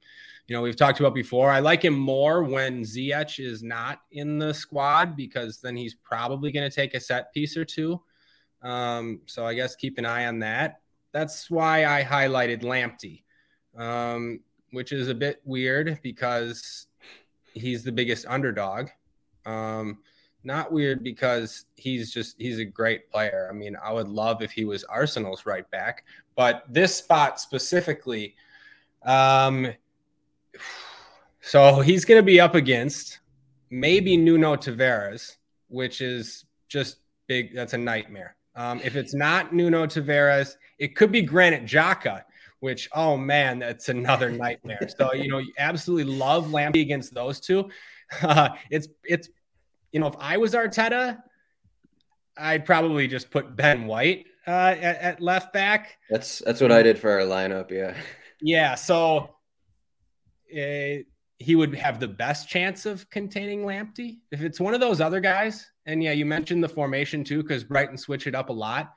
[0.47, 1.51] you know, we've talked about before.
[1.51, 6.51] I like him more when Ziyech is not in the squad because then he's probably
[6.51, 8.01] going to take a set piece or two.
[8.63, 10.81] Um, so I guess keep an eye on that.
[11.11, 13.23] That's why I highlighted Lamptey,
[13.77, 14.39] um,
[14.71, 16.87] which is a bit weird because
[17.53, 18.89] he's the biggest underdog.
[19.45, 19.99] Um,
[20.43, 23.47] not weird because he's just he's a great player.
[23.49, 28.35] I mean, I would love if he was Arsenal's right back, but this spot specifically,
[29.03, 29.73] um,
[31.41, 33.19] so he's going to be up against
[33.69, 35.37] maybe Nuno Tavares,
[35.69, 37.53] which is just big.
[37.53, 38.35] That's a nightmare.
[38.55, 42.23] Um, if it's not Nuno Tavares, it could be Granit Xhaka,
[42.59, 44.87] which oh man, that's another nightmare.
[44.97, 47.69] so you know, you absolutely love Lamptey against those two.
[48.21, 49.29] Uh, it's it's
[49.91, 51.21] you know, if I was Arteta,
[52.37, 55.97] I'd probably just put Ben White uh, at, at, left back.
[56.09, 57.71] That's that's what I did for our lineup.
[57.71, 57.95] Yeah.
[58.41, 58.75] Yeah.
[58.75, 59.35] So
[60.51, 61.03] uh,
[61.37, 65.19] he would have the best chance of containing Lamptey if it's one of those other
[65.19, 65.69] guys.
[65.85, 68.93] And yeah, you mentioned the formation too, because Brighton switch it up a lot.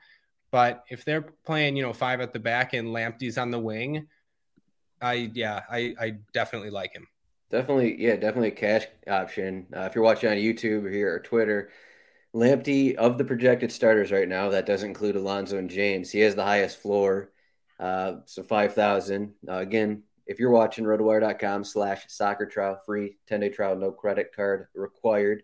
[0.51, 4.07] But if they're playing, you know, five at the back and Lamptey's on the wing,
[5.01, 7.07] I yeah, I I definitely like him.
[7.51, 9.67] Definitely, yeah, definitely a cash option.
[9.75, 11.69] Uh, if you're watching on YouTube or here or Twitter,
[12.33, 16.11] Lamptey of the projected starters right now, that doesn't include Alonso and James.
[16.11, 17.31] He has the highest floor,
[17.79, 19.33] uh, so five thousand.
[19.47, 24.35] Uh, again, if you're watching rotowire.com slash soccer trial free 10 day trial, no credit
[24.35, 25.43] card required.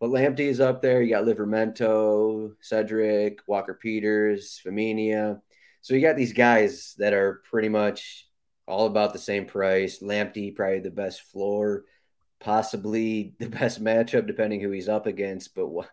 [0.00, 1.02] But Lamptey is up there.
[1.02, 5.40] You got Livramento, Cedric, Walker Peters, Femenia.
[5.80, 8.27] So you got these guys that are pretty much
[8.68, 10.00] all about the same price.
[10.00, 11.84] Lamptey probably the best floor,
[12.40, 15.54] possibly the best matchup depending who he's up against.
[15.54, 15.88] But what,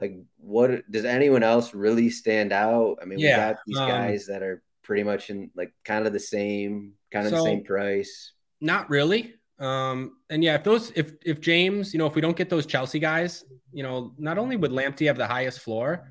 [0.00, 2.98] like, what does anyone else really stand out?
[3.02, 6.06] I mean, yeah, we got these um, guys that are pretty much in like kind
[6.06, 8.32] of the same, kind of so, the same price.
[8.60, 9.34] Not really.
[9.58, 12.66] Um, and yeah, if those, if if James, you know, if we don't get those
[12.66, 16.08] Chelsea guys, you know, not only would Lamptey have the highest floor,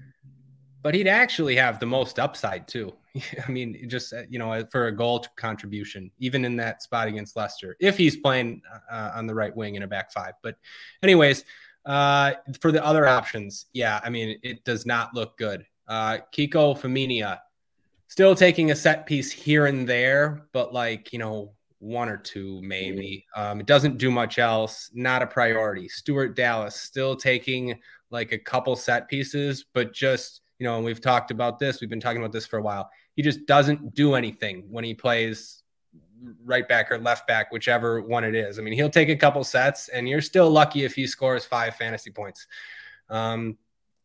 [0.81, 2.93] but he'd actually have the most upside too.
[3.47, 7.35] I mean, just uh, you know, for a goal contribution, even in that spot against
[7.35, 8.61] Leicester, if he's playing
[8.91, 10.33] uh, on the right wing in a back five.
[10.41, 10.55] But,
[11.03, 11.45] anyways,
[11.85, 15.65] uh, for the other options, yeah, I mean, it does not look good.
[15.87, 17.39] Uh, Kiko Femenia
[18.07, 22.61] still taking a set piece here and there, but like you know, one or two
[22.61, 23.25] maybe.
[23.35, 24.89] Um, it doesn't do much else.
[24.93, 25.89] Not a priority.
[25.89, 27.79] Stuart Dallas still taking
[28.11, 31.81] like a couple set pieces, but just you know, and we've talked about this.
[31.81, 34.93] We've been talking about this for a while he just doesn't do anything when he
[34.93, 35.63] plays
[36.45, 38.59] right back or left back, whichever one it is.
[38.59, 41.75] I mean, he'll take a couple sets, and you're still lucky if he scores five
[41.75, 42.47] fantasy points.
[43.09, 43.57] Um,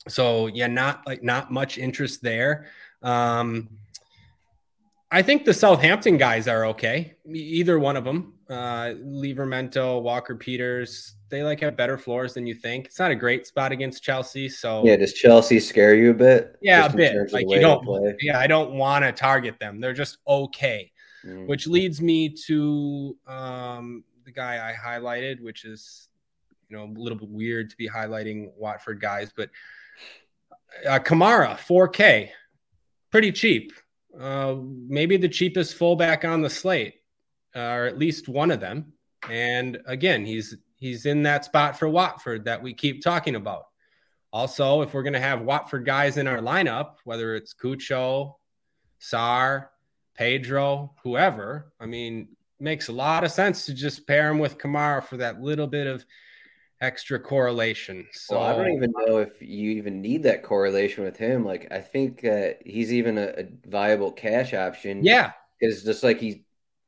[0.09, 2.67] so yeah, not like not much interest there.
[3.03, 3.69] Um,
[5.11, 7.15] I think the Southampton guys are okay.
[7.29, 12.55] Either one of them, uh, Livramento, Walker Peters, they like have better floors than you
[12.55, 12.87] think.
[12.87, 14.49] It's not a great spot against Chelsea.
[14.49, 16.57] So yeah, does Chelsea scare you a bit?
[16.62, 17.33] Yeah, a bit.
[17.33, 18.16] Like you don't.
[18.20, 19.81] Yeah, I don't want to target them.
[19.81, 20.93] They're just okay.
[21.24, 21.47] Mm.
[21.47, 26.09] Which leads me to um, the guy I highlighted, which is
[26.68, 29.51] you know a little bit weird to be highlighting Watford guys, but
[30.87, 32.31] uh, Kamara 4K,
[33.11, 33.72] pretty cheap.
[34.18, 34.57] Uh,
[34.89, 36.95] maybe the cheapest fullback on the slate,
[37.55, 38.93] uh, or at least one of them.
[39.29, 43.64] And again, he's he's in that spot for Watford that we keep talking about.
[44.33, 48.35] Also, if we're going to have Watford guys in our lineup, whether it's Cucho,
[49.01, 49.68] Sarr,
[50.14, 55.03] Pedro, whoever, I mean, makes a lot of sense to just pair him with Kamara
[55.03, 56.05] for that little bit of
[56.81, 58.07] extra correlation.
[58.12, 61.45] So well, I don't even know if you even need that correlation with him.
[61.45, 65.05] Like I think that he's even a, a viable cash option.
[65.05, 65.33] Yeah.
[65.59, 66.37] Because just like he's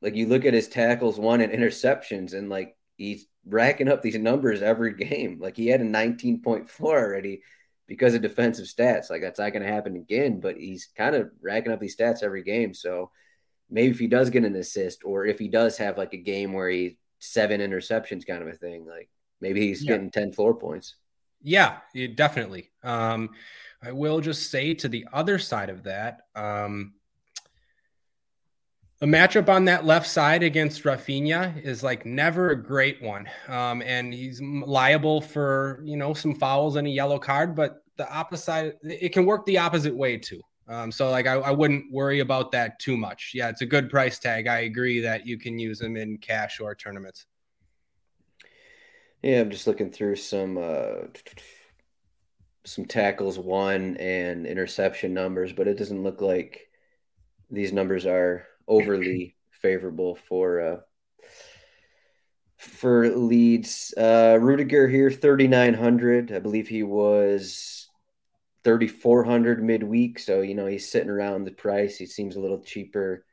[0.01, 4.17] like you look at his tackles, one and interceptions, and like he's racking up these
[4.17, 5.39] numbers every game.
[5.41, 7.41] Like he had a 19.4 already
[7.87, 9.09] because of defensive stats.
[9.09, 12.21] Like that's not going to happen again, but he's kind of racking up these stats
[12.21, 12.73] every game.
[12.73, 13.09] So
[13.69, 16.53] maybe if he does get an assist or if he does have like a game
[16.53, 19.09] where he seven interceptions kind of a thing, like
[19.41, 19.93] maybe he's yeah.
[19.93, 20.95] getting 10 floor points.
[21.41, 21.77] Yeah,
[22.15, 22.69] definitely.
[22.83, 23.29] Um,
[23.81, 26.95] I will just say to the other side of that, um,
[29.01, 33.29] a matchup on that left side against Raphinha is like never a great one.
[33.47, 38.11] Um, and he's liable for, you know, some fouls and a yellow card, but the
[38.11, 38.77] opposite.
[38.83, 40.41] It can work the opposite way too.
[40.67, 43.31] Um, so like I, I wouldn't worry about that too much.
[43.33, 44.47] Yeah, it's a good price tag.
[44.47, 47.25] I agree that you can use them in cash or tournaments.
[49.23, 51.07] Yeah, I'm just looking through some uh,
[52.65, 56.67] some tackles one and interception numbers, but it doesn't look like
[57.49, 60.77] these numbers are overly favorable for uh,
[62.57, 63.93] for Leeds.
[63.97, 66.31] Uh, Rudiger here, 3,900.
[66.31, 67.87] I believe he was
[68.63, 70.19] 3,400 midweek.
[70.19, 71.97] So, you know, he's sitting around the price.
[71.97, 73.25] He seems a little cheaper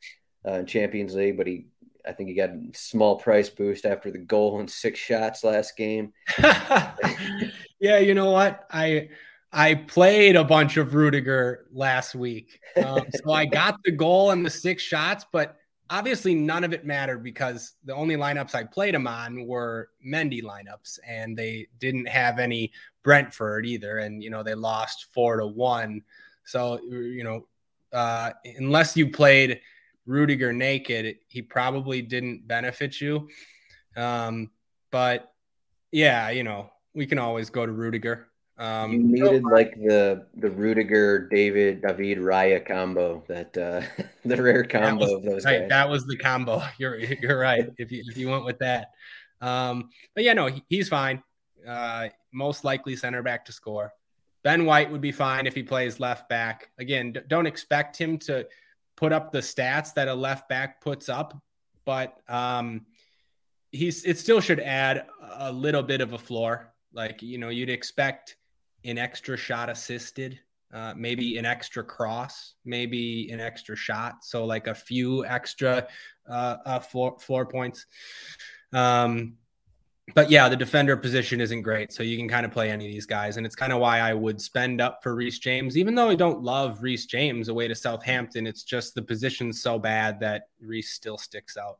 [0.47, 1.67] uh, in Champions League, but he,
[2.07, 5.77] I think he got a small price boost after the goal and six shots last
[5.77, 6.13] game.
[7.81, 8.65] yeah, you know what?
[8.71, 9.09] I,
[9.57, 12.61] I played a bunch of Rudiger last week.
[12.77, 15.57] Um, so I got the goal and the six shots, but
[15.89, 20.43] obviously none of it mattered because the only lineups I played him on were Mendy
[20.43, 22.71] lineups, and they didn't have any
[23.03, 26.03] Brentford either, and you know they lost four to one.
[26.45, 27.47] So you know,
[27.95, 29.63] uh, unless you played
[30.05, 33.31] Rudiger naked, he probably didn't benefit you.
[33.97, 34.51] Um,
[34.91, 35.33] but
[35.93, 38.29] yeah, you know, we can always go to Rudiger.
[38.59, 43.83] Um, you needed like the the Rudiger David David Raya combo that uh,
[44.25, 45.69] the rare combo was, of those right, guys.
[45.69, 46.63] That was the combo.
[46.79, 47.71] You're you're right.
[47.77, 48.93] if you if you went with that,
[49.43, 51.23] um, but yeah, no, he, he's fine.
[51.67, 53.93] Uh, most likely center back to score.
[54.43, 56.71] Ben White would be fine if he plays left back.
[56.79, 58.47] Again, d- don't expect him to
[58.95, 61.37] put up the stats that a left back puts up,
[61.85, 62.87] but um,
[63.71, 66.73] he's it still should add a little bit of a floor.
[66.95, 68.37] Like you know, you'd expect
[68.87, 70.39] an extra shot assisted,
[70.73, 74.25] uh, maybe an extra cross, maybe an extra shot.
[74.25, 75.87] So like a few extra
[76.29, 77.87] uh, uh, floor, floor points.
[78.73, 79.35] Um,
[80.15, 81.93] but yeah, the defender position isn't great.
[81.93, 83.39] So you can kind of play any of these guys.
[83.39, 86.15] And it's kind of why I would spend up for Reece James, even though I
[86.15, 88.47] don't love Reece James away to Southampton.
[88.47, 91.79] It's just the position's so bad that Reece still sticks out.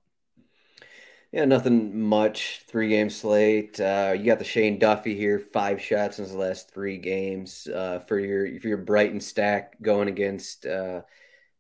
[1.33, 2.63] Yeah, nothing much.
[2.69, 3.81] Three game slate.
[3.81, 7.67] Uh, you got the Shane Duffy here, five shots in his last three games.
[7.67, 11.03] Uh, for your for your Brighton stack going against uh,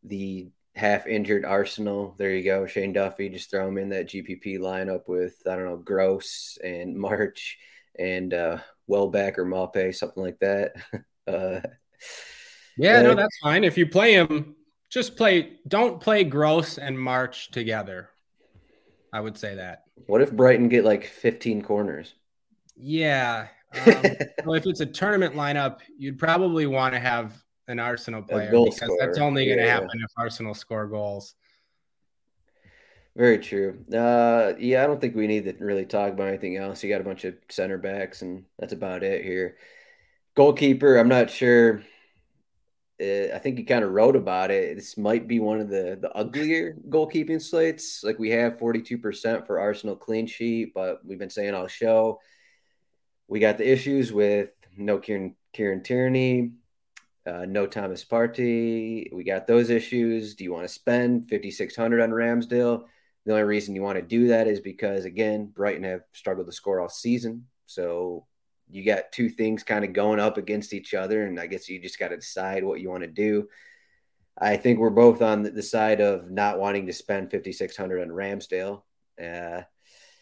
[0.05, 2.15] the half injured Arsenal.
[2.17, 3.29] There you go, Shane Duffy.
[3.29, 7.59] Just throw him in that GPP lineup with I don't know Gross and March
[7.99, 10.75] and uh, Welbeck or Maupay, something like that.
[11.27, 11.61] uh,
[12.79, 13.65] yeah, no, that's fine.
[13.65, 14.55] If you play him,
[14.91, 15.59] just play.
[15.67, 18.11] Don't play Gross and March together
[19.17, 19.85] I would say that.
[20.09, 22.13] What if Brighton get like 15 corners?
[22.77, 23.49] Yeah.
[23.87, 24.03] Um,
[24.45, 28.77] well, if it's a tournament lineup, you'd probably want to have an Arsenal player because
[28.77, 28.99] scorer.
[29.01, 29.73] that's only going to yeah.
[29.73, 31.35] happen if Arsenal score goals.
[33.17, 33.79] Very true.
[33.91, 36.85] Uh, yeah, I don't think we need to really talk about anything else.
[36.85, 39.57] You got a bunch of center backs, and that's about it here.
[40.35, 41.83] Goalkeeper, I'm not sure
[43.01, 44.77] uh, I think you kind of wrote about it.
[44.77, 48.03] This might be one of the the uglier goalkeeping slates.
[48.03, 52.21] Like we have 42% for Arsenal clean sheet, but we've been saying all show.
[53.29, 56.53] We got the issues with no Kieran, Kieran Tierney,
[57.27, 59.13] uh, no Thomas Partey.
[59.13, 60.35] We got those issues.
[60.35, 62.85] Do you want to spend 5,600 on Ramsdale?
[63.27, 66.53] The only reason you want to do that is because, again, Brighton have struggled to
[66.53, 67.47] score all season.
[67.67, 68.27] So
[68.69, 71.81] you got two things kind of going up against each other, and I guess you
[71.81, 73.49] just got to decide what you want to do.
[74.39, 78.03] I think we're both on the side of not wanting to spend fifty six hundred
[78.03, 78.83] on Ramsdale.
[79.23, 79.63] Uh,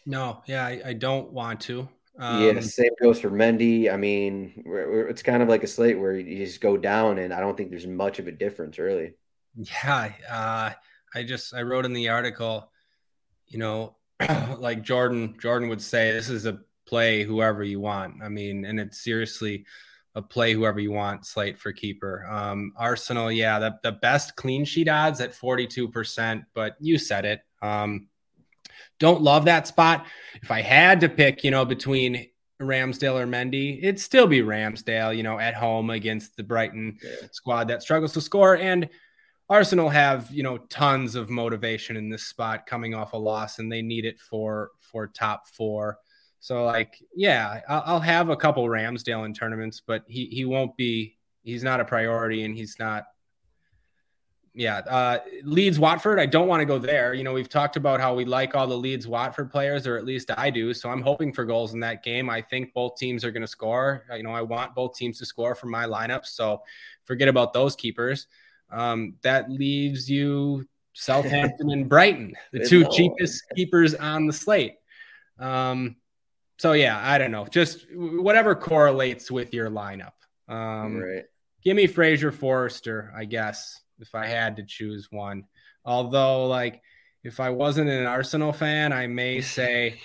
[0.05, 1.87] no, yeah, I, I don't want to.
[2.17, 3.91] Um, yeah, same goes for Mendy.
[3.91, 7.17] I mean, we're, we're, it's kind of like a slate where you just go down,
[7.19, 9.15] and I don't think there's much of a difference, really.
[9.55, 10.71] Yeah, uh,
[11.13, 12.71] I just I wrote in the article,
[13.47, 13.95] you know,
[14.57, 18.23] like Jordan Jordan would say, this is a play whoever you want.
[18.23, 19.65] I mean, and it's seriously
[20.15, 22.25] a play whoever you want slate for keeper.
[22.29, 27.41] Um, Arsenal, yeah, the, the best clean sheet odds at 42%, but you said it.
[27.61, 28.07] Um,
[28.99, 30.05] don't love that spot.
[30.41, 32.27] If I had to pick, you know, between
[32.61, 37.27] Ramsdale or Mendy, it'd still be Ramsdale, you know, at home against the Brighton yeah.
[37.31, 38.55] squad that struggles to score.
[38.55, 38.89] And
[39.49, 43.71] Arsenal have, you know, tons of motivation in this spot coming off a loss, and
[43.71, 45.99] they need it for for top four.
[46.45, 50.77] So like, yeah, I'll, I'll have a couple Ramsdale in tournaments, but he he won't
[50.77, 51.17] be.
[51.41, 53.07] He's not a priority, and he's not.
[54.53, 56.19] Yeah, uh, Leeds Watford.
[56.19, 57.15] I don't want to go there.
[57.15, 60.05] You know, we've talked about how we like all the Leeds Watford players, or at
[60.05, 60.71] least I do.
[60.71, 62.29] So I'm hoping for goals in that game.
[62.29, 64.05] I think both teams are going to score.
[64.15, 66.27] You know, I want both teams to score for my lineup.
[66.27, 66.61] So
[67.05, 68.27] forget about those keepers.
[68.69, 74.75] Um, that leaves you Southampton and Brighton, the two cheapest keepers on the slate.
[75.39, 75.95] Um,
[76.57, 77.45] so yeah, I don't know.
[77.45, 80.13] Just whatever correlates with your lineup.
[80.47, 81.23] Um, right.
[81.63, 85.45] Give me Fraser Forster, I guess, if I had to choose one.
[85.83, 86.81] Although, like,
[87.23, 89.99] if I wasn't an Arsenal fan, I may say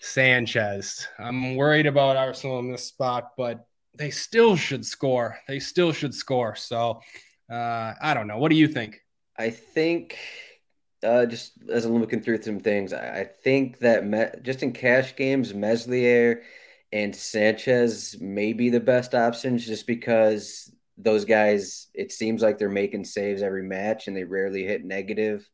[0.00, 1.08] Sanchez.
[1.18, 5.38] I'm worried about Arsenal in this spot, but they still should score.
[5.48, 6.54] They still should score.
[6.54, 7.00] So
[7.50, 8.38] uh, I don't know.
[8.38, 9.00] What do you think?
[9.38, 10.18] I think
[11.02, 15.16] uh, just as I'm looking through some things, I, think that me- just in cash
[15.16, 16.42] games, Meslier
[16.92, 22.68] and Sanchez may be the best options just because those guys, it seems like they're
[22.68, 25.48] making saves every match and they rarely hit negative.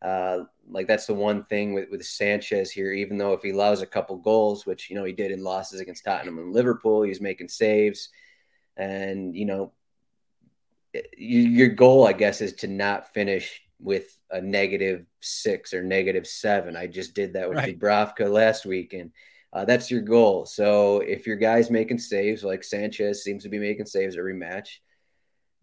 [0.00, 3.82] Uh, like that's the one thing with, with Sanchez here, even though if he allows
[3.82, 7.20] a couple goals, which, you know, he did in losses against Tottenham and Liverpool, he's
[7.20, 8.08] making saves.
[8.76, 9.72] And, you know,
[11.16, 16.76] your goal, I guess, is to not finish with a negative six or negative seven.
[16.76, 17.78] I just did that with right.
[17.78, 19.10] Dubravka last week, and
[19.52, 20.46] uh, that's your goal.
[20.46, 24.80] So if your guy's making saves, like Sanchez seems to be making saves every match,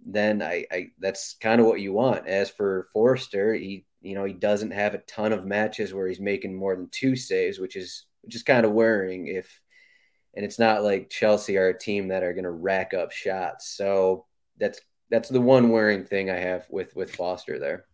[0.06, 2.28] then I, I that's kind of what you want.
[2.28, 6.20] As for Forster, he you know he doesn't have a ton of matches where he's
[6.20, 9.28] making more than two saves, which is which is kind of worrying.
[9.28, 9.62] If
[10.36, 13.76] and it's not like Chelsea are a team that are going to rack up shots.
[13.76, 14.26] So
[14.58, 17.86] that's that's the one worrying thing I have with with Foster there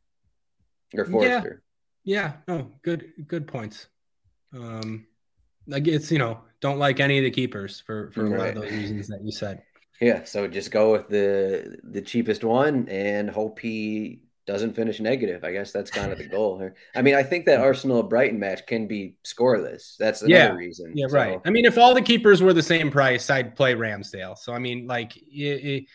[1.00, 1.64] or Forster.
[2.04, 3.88] Yeah, yeah, no, good good points.
[4.54, 5.08] Um,
[5.68, 8.34] like it's you know don't like any of the keepers for for right.
[8.34, 9.62] a lot of those reasons that you said.
[10.02, 15.44] Yeah, so just go with the the cheapest one and hope he doesn't finish negative.
[15.44, 16.70] I guess that's kind of the goal.
[16.96, 19.98] I mean, I think that Arsenal Brighton match can be scoreless.
[19.98, 20.52] That's another yeah.
[20.52, 20.92] reason.
[20.96, 21.16] Yeah, so.
[21.16, 21.42] right.
[21.46, 24.38] I mean, if all the keepers were the same price, I'd play Ramsdale.
[24.38, 25.18] So I mean, like.
[25.18, 25.86] It, it,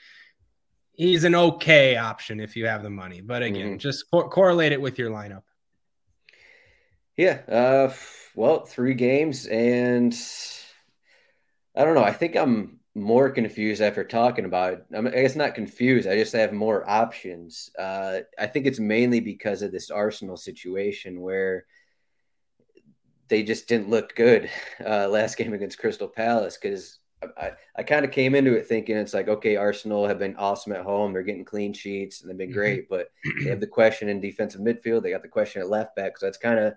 [1.00, 3.22] he's an okay option if you have the money.
[3.22, 3.78] But again, mm-hmm.
[3.78, 5.42] just co- correlate it with your lineup.
[7.16, 7.40] Yeah.
[7.48, 7.92] Uh,
[8.34, 10.14] well, three games, and
[11.74, 12.04] I don't know.
[12.04, 14.86] I think I'm more confused after talking about it.
[14.94, 16.06] I, mean, I guess not confused.
[16.06, 17.70] I just have more options.
[17.78, 21.64] Uh, I think it's mainly because of this Arsenal situation where
[23.28, 24.50] they just didn't look good
[24.84, 26.99] uh, last game against Crystal Palace because
[27.36, 30.72] I, I kind of came into it thinking it's like, okay, Arsenal have been awesome
[30.72, 31.12] at home.
[31.12, 32.58] They're getting clean sheets and they've been mm-hmm.
[32.58, 33.10] great, but
[33.42, 35.02] they have the question in defensive midfield.
[35.02, 36.16] They got the question at left back.
[36.16, 36.74] So that's kind of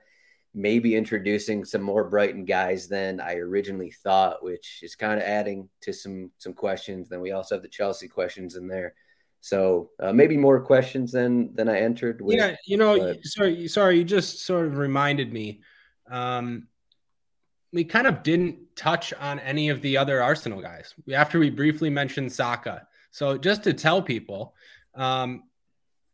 [0.53, 5.69] maybe introducing some more Brighton guys than I originally thought, which is kind of adding
[5.81, 7.09] to some some questions.
[7.09, 8.93] Then we also have the Chelsea questions in there.
[9.41, 12.21] So uh, maybe more questions than than I entered.
[12.21, 13.25] With, yeah, you know, but...
[13.25, 15.61] sorry, sorry, you just sort of reminded me.
[16.09, 16.67] Um,
[17.73, 21.89] we kind of didn't touch on any of the other Arsenal guys after we briefly
[21.89, 22.87] mentioned Saka.
[23.11, 24.53] So just to tell people,
[24.95, 25.43] um,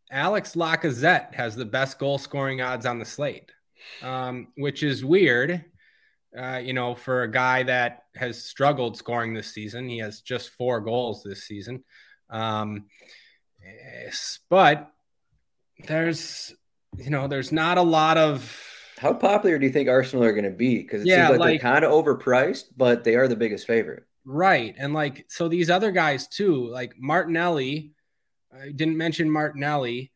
[0.09, 3.51] Alex Lacazette has the best goal scoring odds on the slate,
[4.01, 5.65] um, which is weird.
[6.37, 10.51] Uh, you know, for a guy that has struggled scoring this season, he has just
[10.51, 11.83] four goals this season.
[12.29, 12.85] Um,
[14.49, 14.91] but
[15.87, 16.53] there's,
[16.97, 18.68] you know, there's not a lot of
[18.99, 20.79] how popular do you think Arsenal are going to be?
[20.79, 23.65] Because it yeah, seems like, like they're kind of overpriced, but they are the biggest
[23.65, 24.03] favorite.
[24.25, 24.75] Right.
[24.77, 27.91] And like, so these other guys too, like Martinelli,
[28.53, 30.11] I didn't mention Martinelli.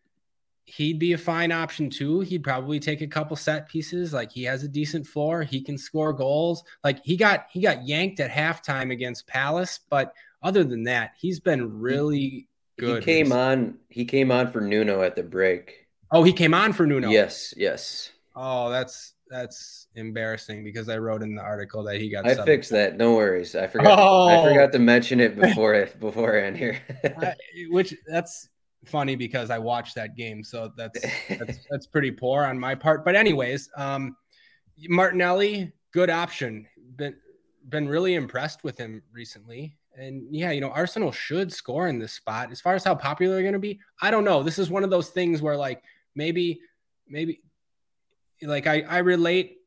[0.65, 2.21] He'd be a fine option too.
[2.21, 4.13] He'd probably take a couple set pieces.
[4.13, 5.43] Like he has a decent floor.
[5.43, 6.63] He can score goals.
[6.83, 11.39] Like he got he got yanked at halftime against Palace, but other than that, he's
[11.39, 12.47] been really
[12.79, 13.03] good.
[13.03, 13.77] He came on.
[13.89, 15.87] He came on for Nuno at the break.
[16.11, 17.09] Oh, he came on for Nuno.
[17.09, 18.11] Yes, yes.
[18.35, 22.27] Oh, that's that's embarrassing because I wrote in the article that he got.
[22.27, 22.97] I fixed that.
[22.97, 23.55] No worries.
[23.55, 23.97] I forgot.
[23.99, 24.27] Oh.
[24.27, 26.79] I forgot to mention it before it beforehand here.
[27.03, 27.33] I,
[27.69, 28.49] which that's
[28.85, 33.05] funny because I watched that game, so that's that's that's pretty poor on my part.
[33.05, 34.15] But anyways, um,
[34.89, 36.67] Martinelli, good option.
[36.95, 37.15] Been
[37.69, 39.77] been really impressed with him recently.
[39.95, 42.51] And yeah, you know, Arsenal should score in this spot.
[42.51, 44.41] As far as how popular they're going to be, I don't know.
[44.41, 45.83] This is one of those things where like
[46.15, 46.59] maybe
[47.07, 47.41] maybe
[48.41, 49.57] like I, I relate.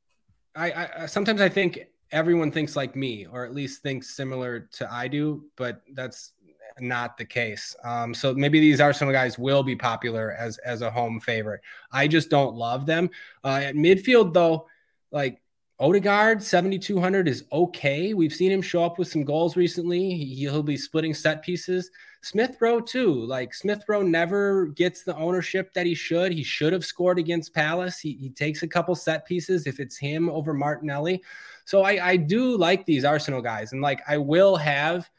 [0.55, 1.81] I, I sometimes I think
[2.13, 6.33] everyone thinks like me, or at least thinks similar to I do, but that's
[6.79, 7.75] not the case.
[7.85, 11.61] Um, so maybe these Arsenal guys will be popular as as a home favorite.
[11.93, 13.11] I just don't love them.
[13.45, 14.67] Uh, at midfield, though,
[15.11, 15.41] like
[15.79, 18.15] Odegaard, 7,200 is okay.
[18.15, 20.17] We've seen him show up with some goals recently.
[20.17, 21.91] He'll be splitting set pieces.
[22.23, 23.13] Smith Rowe, too.
[23.13, 26.33] Like Smith Rowe never gets the ownership that he should.
[26.33, 27.99] He should have scored against Palace.
[27.99, 31.23] He, he takes a couple set pieces if it's him over Martinelli.
[31.67, 33.73] So I, I do like these Arsenal guys.
[33.73, 35.11] And like I will have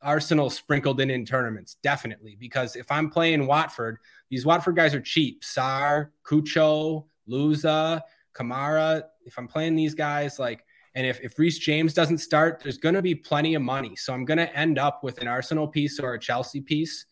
[0.00, 2.38] Arsenal sprinkled in in tournaments, definitely.
[2.40, 3.98] Because if I'm playing Watford,
[4.30, 5.42] these Watford guys are cheap.
[5.42, 8.00] Sarr, Cucho, Louza,
[8.34, 10.64] Kamara if I'm playing these guys, like
[10.94, 13.96] And if, if Reece James doesn't start, there's going to be plenty of money.
[13.96, 17.06] So I'm going to end up with an Arsenal piece or a Chelsea piece.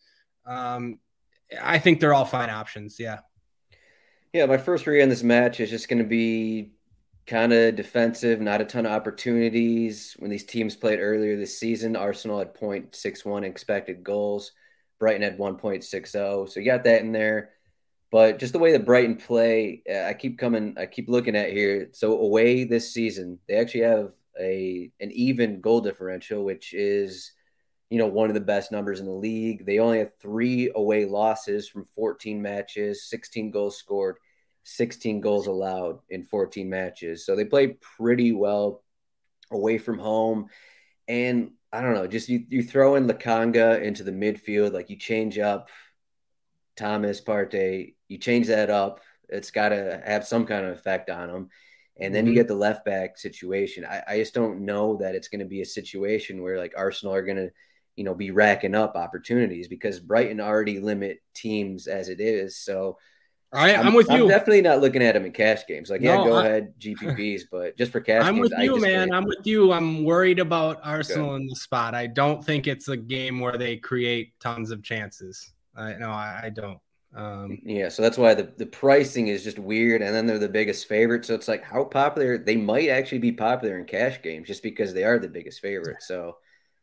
[0.45, 0.99] Um,
[1.61, 2.99] I think they're all fine options.
[2.99, 3.19] Yeah.
[4.31, 4.45] Yeah.
[4.45, 6.71] My first read on this match is just going to be
[7.25, 10.15] kind of defensive, not a ton of opportunities.
[10.19, 14.51] When these teams played earlier this season, Arsenal had 0.61 expected goals,
[14.99, 16.49] Brighton had 1.60.
[16.49, 17.51] So you got that in there.
[18.13, 21.51] But just the way that Brighton play, uh, I keep coming, I keep looking at
[21.51, 21.89] here.
[21.93, 27.31] So away this season, they actually have a an even goal differential, which is,
[27.89, 29.65] you know, one of the best numbers in the league.
[29.65, 34.17] They only have three away losses from 14 matches, 16 goals scored,
[34.61, 37.25] 16 goals allowed in 14 matches.
[37.25, 38.83] So they play pretty well
[39.49, 40.49] away from home.
[41.07, 44.97] And I don't know, just you, you throw in Lokonga into the midfield, like you
[44.97, 45.69] change up
[46.75, 51.31] Thomas Partey, you change that up, it's got to have some kind of effect on
[51.31, 51.49] them.
[51.99, 52.29] And then mm-hmm.
[52.29, 53.85] you get the left back situation.
[53.85, 57.13] I, I just don't know that it's going to be a situation where like Arsenal
[57.13, 57.51] are going to,
[57.95, 62.57] you know, be racking up opportunities because Brighton already limit teams as it is.
[62.57, 62.97] So
[63.53, 64.23] I, am I'm with you.
[64.23, 65.91] I'm definitely not looking at them in cash games.
[65.91, 69.13] Like, yeah, go I, ahead, GPPs, but just for cash I'm games, with you, man.
[69.13, 69.71] I'm with you.
[69.71, 71.41] I'm worried about Arsenal Good.
[71.41, 71.93] in the spot.
[71.93, 75.53] I don't think it's a game where they create tons of chances.
[75.75, 76.79] I no, I, I don't.
[77.15, 80.49] Um, yeah, so that's why the, the pricing is just weird, and then they're the
[80.49, 81.25] biggest favorite.
[81.25, 84.93] So it's like how popular they might actually be popular in cash games just because
[84.93, 86.01] they are the biggest favorite.
[86.01, 86.37] So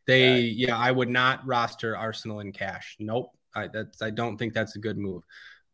[0.07, 2.95] they, uh, yeah, I would not roster Arsenal in cash.
[2.99, 5.23] Nope, I that's I don't think that's a good move.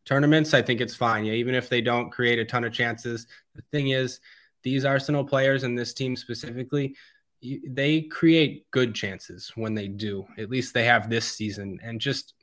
[0.04, 1.24] Tournaments, I think it's fine.
[1.24, 3.26] Yeah, even if they don't create a ton of chances.
[3.54, 4.20] The thing is,
[4.62, 6.96] these Arsenal players and this team specifically,
[7.40, 10.26] they create good chances when they do.
[10.36, 12.34] At least they have this season, and just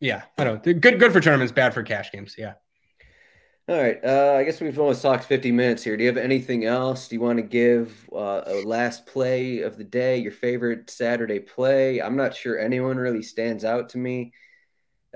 [0.00, 0.62] yeah, I don't.
[0.62, 2.34] Good, good for tournaments, bad for cash games.
[2.36, 2.54] Yeah.
[3.68, 3.98] All right.
[4.04, 5.96] Uh, I guess we've almost talked 50 minutes here.
[5.96, 7.08] Do you have anything else?
[7.08, 11.40] Do you want to give uh, a last play of the day, your favorite Saturday
[11.40, 12.00] play?
[12.00, 14.32] I'm not sure anyone really stands out to me.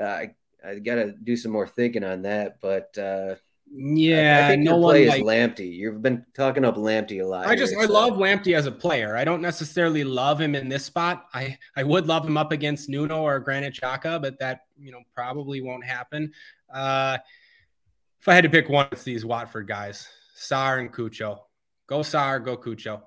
[0.01, 0.35] Uh, I,
[0.67, 3.37] I got to do some more thinking on that, but uh,
[3.73, 5.73] yeah, I, I think no your play is like, Lamptey.
[5.73, 7.47] You've been talking up Lamptey a lot.
[7.47, 7.93] I just here, I so.
[7.93, 9.17] love Lamptey as a player.
[9.17, 11.27] I don't necessarily love him in this spot.
[11.33, 15.03] I I would love him up against Nuno or Granit Xhaka, but that you know
[15.15, 16.33] probably won't happen.
[16.73, 17.19] Uh,
[18.21, 21.39] if I had to pick one, of these Watford guys, Sarr and Cucho.
[21.87, 23.03] Go Sarr, go Cucho.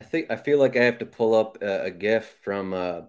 [0.00, 3.00] I think I feel like I have to pull up a, a GIF from uh,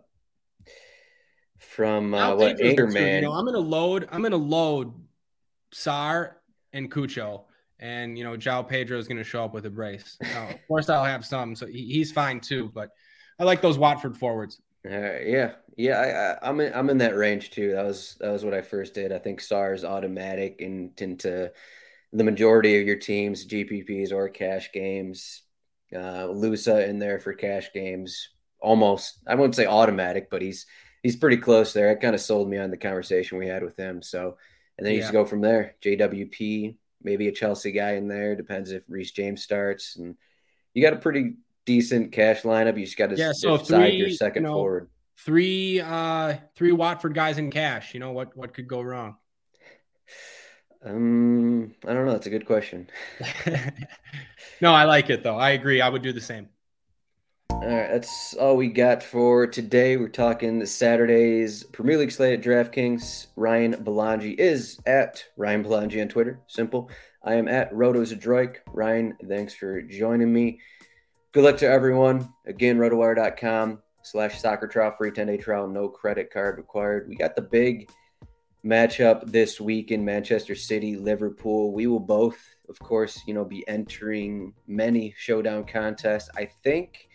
[1.59, 3.17] from uh, what Anchorman.
[3.17, 4.09] You know, I'm gonna load.
[4.11, 4.93] I'm gonna load
[5.73, 6.33] Sarr
[6.73, 7.43] and Cucho.
[7.79, 10.17] And you know, João Pedro is going to show up with a brace.
[10.21, 12.71] Now, of course, I'll have some, so he, he's fine too.
[12.73, 12.89] But
[13.39, 14.61] I like those Watford forwards.
[14.85, 17.71] Uh, yeah, yeah, I, am in, I'm in that range too.
[17.71, 19.11] That was that was what I first did.
[19.11, 21.51] I think Sarr's automatic and into
[22.13, 25.43] the majority of your teams, GPPs or cash games.
[25.93, 29.19] Uh, Louza in there for cash games, almost.
[29.27, 30.65] I wouldn't say automatic, but he's
[31.03, 31.91] he's pretty close there.
[31.91, 34.01] It kind of sold me on the conversation we had with him.
[34.01, 34.37] So
[34.81, 35.03] and then you yeah.
[35.03, 35.75] just go from there.
[35.83, 38.35] JWP, maybe a Chelsea guy in there.
[38.35, 40.15] Depends if Reece James starts, and
[40.73, 41.35] you got a pretty
[41.67, 42.79] decent cash lineup.
[42.79, 44.89] You just got to yeah, so decide your second you know, forward.
[45.19, 47.93] Three, uh, three Watford guys in cash.
[47.93, 48.35] You know what?
[48.35, 49.17] What could go wrong?
[50.83, 52.13] Um, I don't know.
[52.13, 52.89] That's a good question.
[54.61, 55.37] no, I like it though.
[55.37, 55.79] I agree.
[55.79, 56.49] I would do the same.
[57.51, 59.97] All right, that's all we got for today.
[59.97, 63.27] We're talking the Saturday's Premier League slate at DraftKings.
[63.35, 66.39] Ryan Belangi is at Ryan Belangi on Twitter.
[66.47, 66.89] Simple.
[67.23, 68.57] I am at Rotozadroik.
[68.67, 70.59] Ryan, thanks for joining me.
[71.33, 72.29] Good luck to everyone.
[72.47, 77.07] Again, rotowire.com slash soccer trial, free 10 day trial, no credit card required.
[77.07, 77.91] We got the big
[78.65, 81.73] matchup this week in Manchester City, Liverpool.
[81.73, 82.37] We will both,
[82.69, 86.29] of course, you know, be entering many showdown contests.
[86.35, 87.07] I think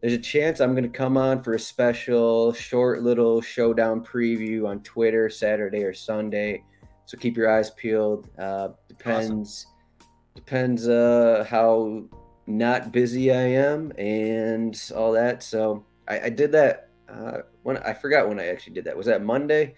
[0.00, 4.66] there's a chance I'm going to come on for a special short little showdown preview
[4.66, 6.62] on Twitter Saturday or Sunday.
[7.06, 8.28] So keep your eyes peeled.
[8.38, 10.08] Uh, depends awesome.
[10.34, 12.04] depends uh, how
[12.46, 15.42] not busy I am and all that.
[15.42, 18.96] So I, I did that uh, when I forgot when I actually did that.
[18.96, 19.74] Was that Monday?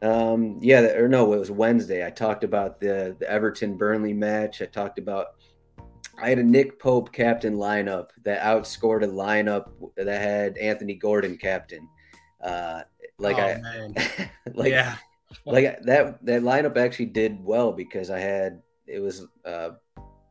[0.00, 2.04] Um, yeah, or no, it was Wednesday.
[2.04, 4.62] I talked about the the Everton Burnley match.
[4.62, 5.34] I talked about
[6.20, 11.36] I had a Nick Pope captain lineup that outscored a lineup that had Anthony Gordon
[11.36, 11.88] captain.
[12.42, 12.82] Uh,
[13.18, 14.96] like oh, I, like yeah,
[15.46, 19.70] like that that lineup actually did well because I had it was uh,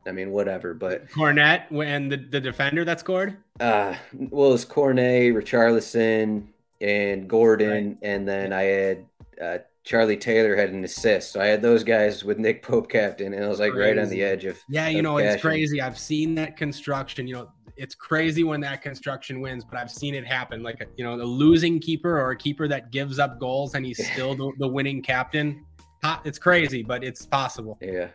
[0.06, 3.36] I mean whatever, but Cornet and the, the defender that scored.
[3.60, 6.48] Uh, well, it was Cornet, Richarlison,
[6.80, 7.98] and Gordon, right.
[8.02, 9.06] and then I had
[9.40, 11.32] uh, Charlie Taylor had an assist.
[11.32, 13.90] So I had those guys with Nick Pope captain, and I was like crazy.
[13.90, 14.58] right on the edge of.
[14.68, 15.80] Yeah, you of know, it's crazy.
[15.80, 17.26] I've seen that construction.
[17.26, 20.62] You know, it's crazy when that construction wins, but I've seen it happen.
[20.62, 23.84] Like, a, you know, the losing keeper or a keeper that gives up goals and
[23.84, 25.64] he's still the, the winning captain.
[26.24, 27.78] It's crazy, but it's possible.
[27.80, 28.08] Yeah.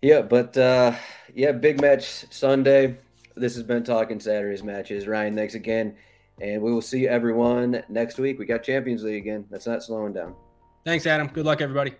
[0.00, 0.94] Yeah, but uh,
[1.34, 2.98] yeah, big match Sunday.
[3.34, 5.06] This has been Talking Saturdays matches.
[5.06, 5.96] Ryan, thanks again.
[6.40, 8.38] And we will see everyone next week.
[8.38, 9.44] We got Champions League again.
[9.50, 10.36] That's not slowing down.
[10.88, 11.26] Thanks, Adam.
[11.26, 11.92] Good luck, everybody.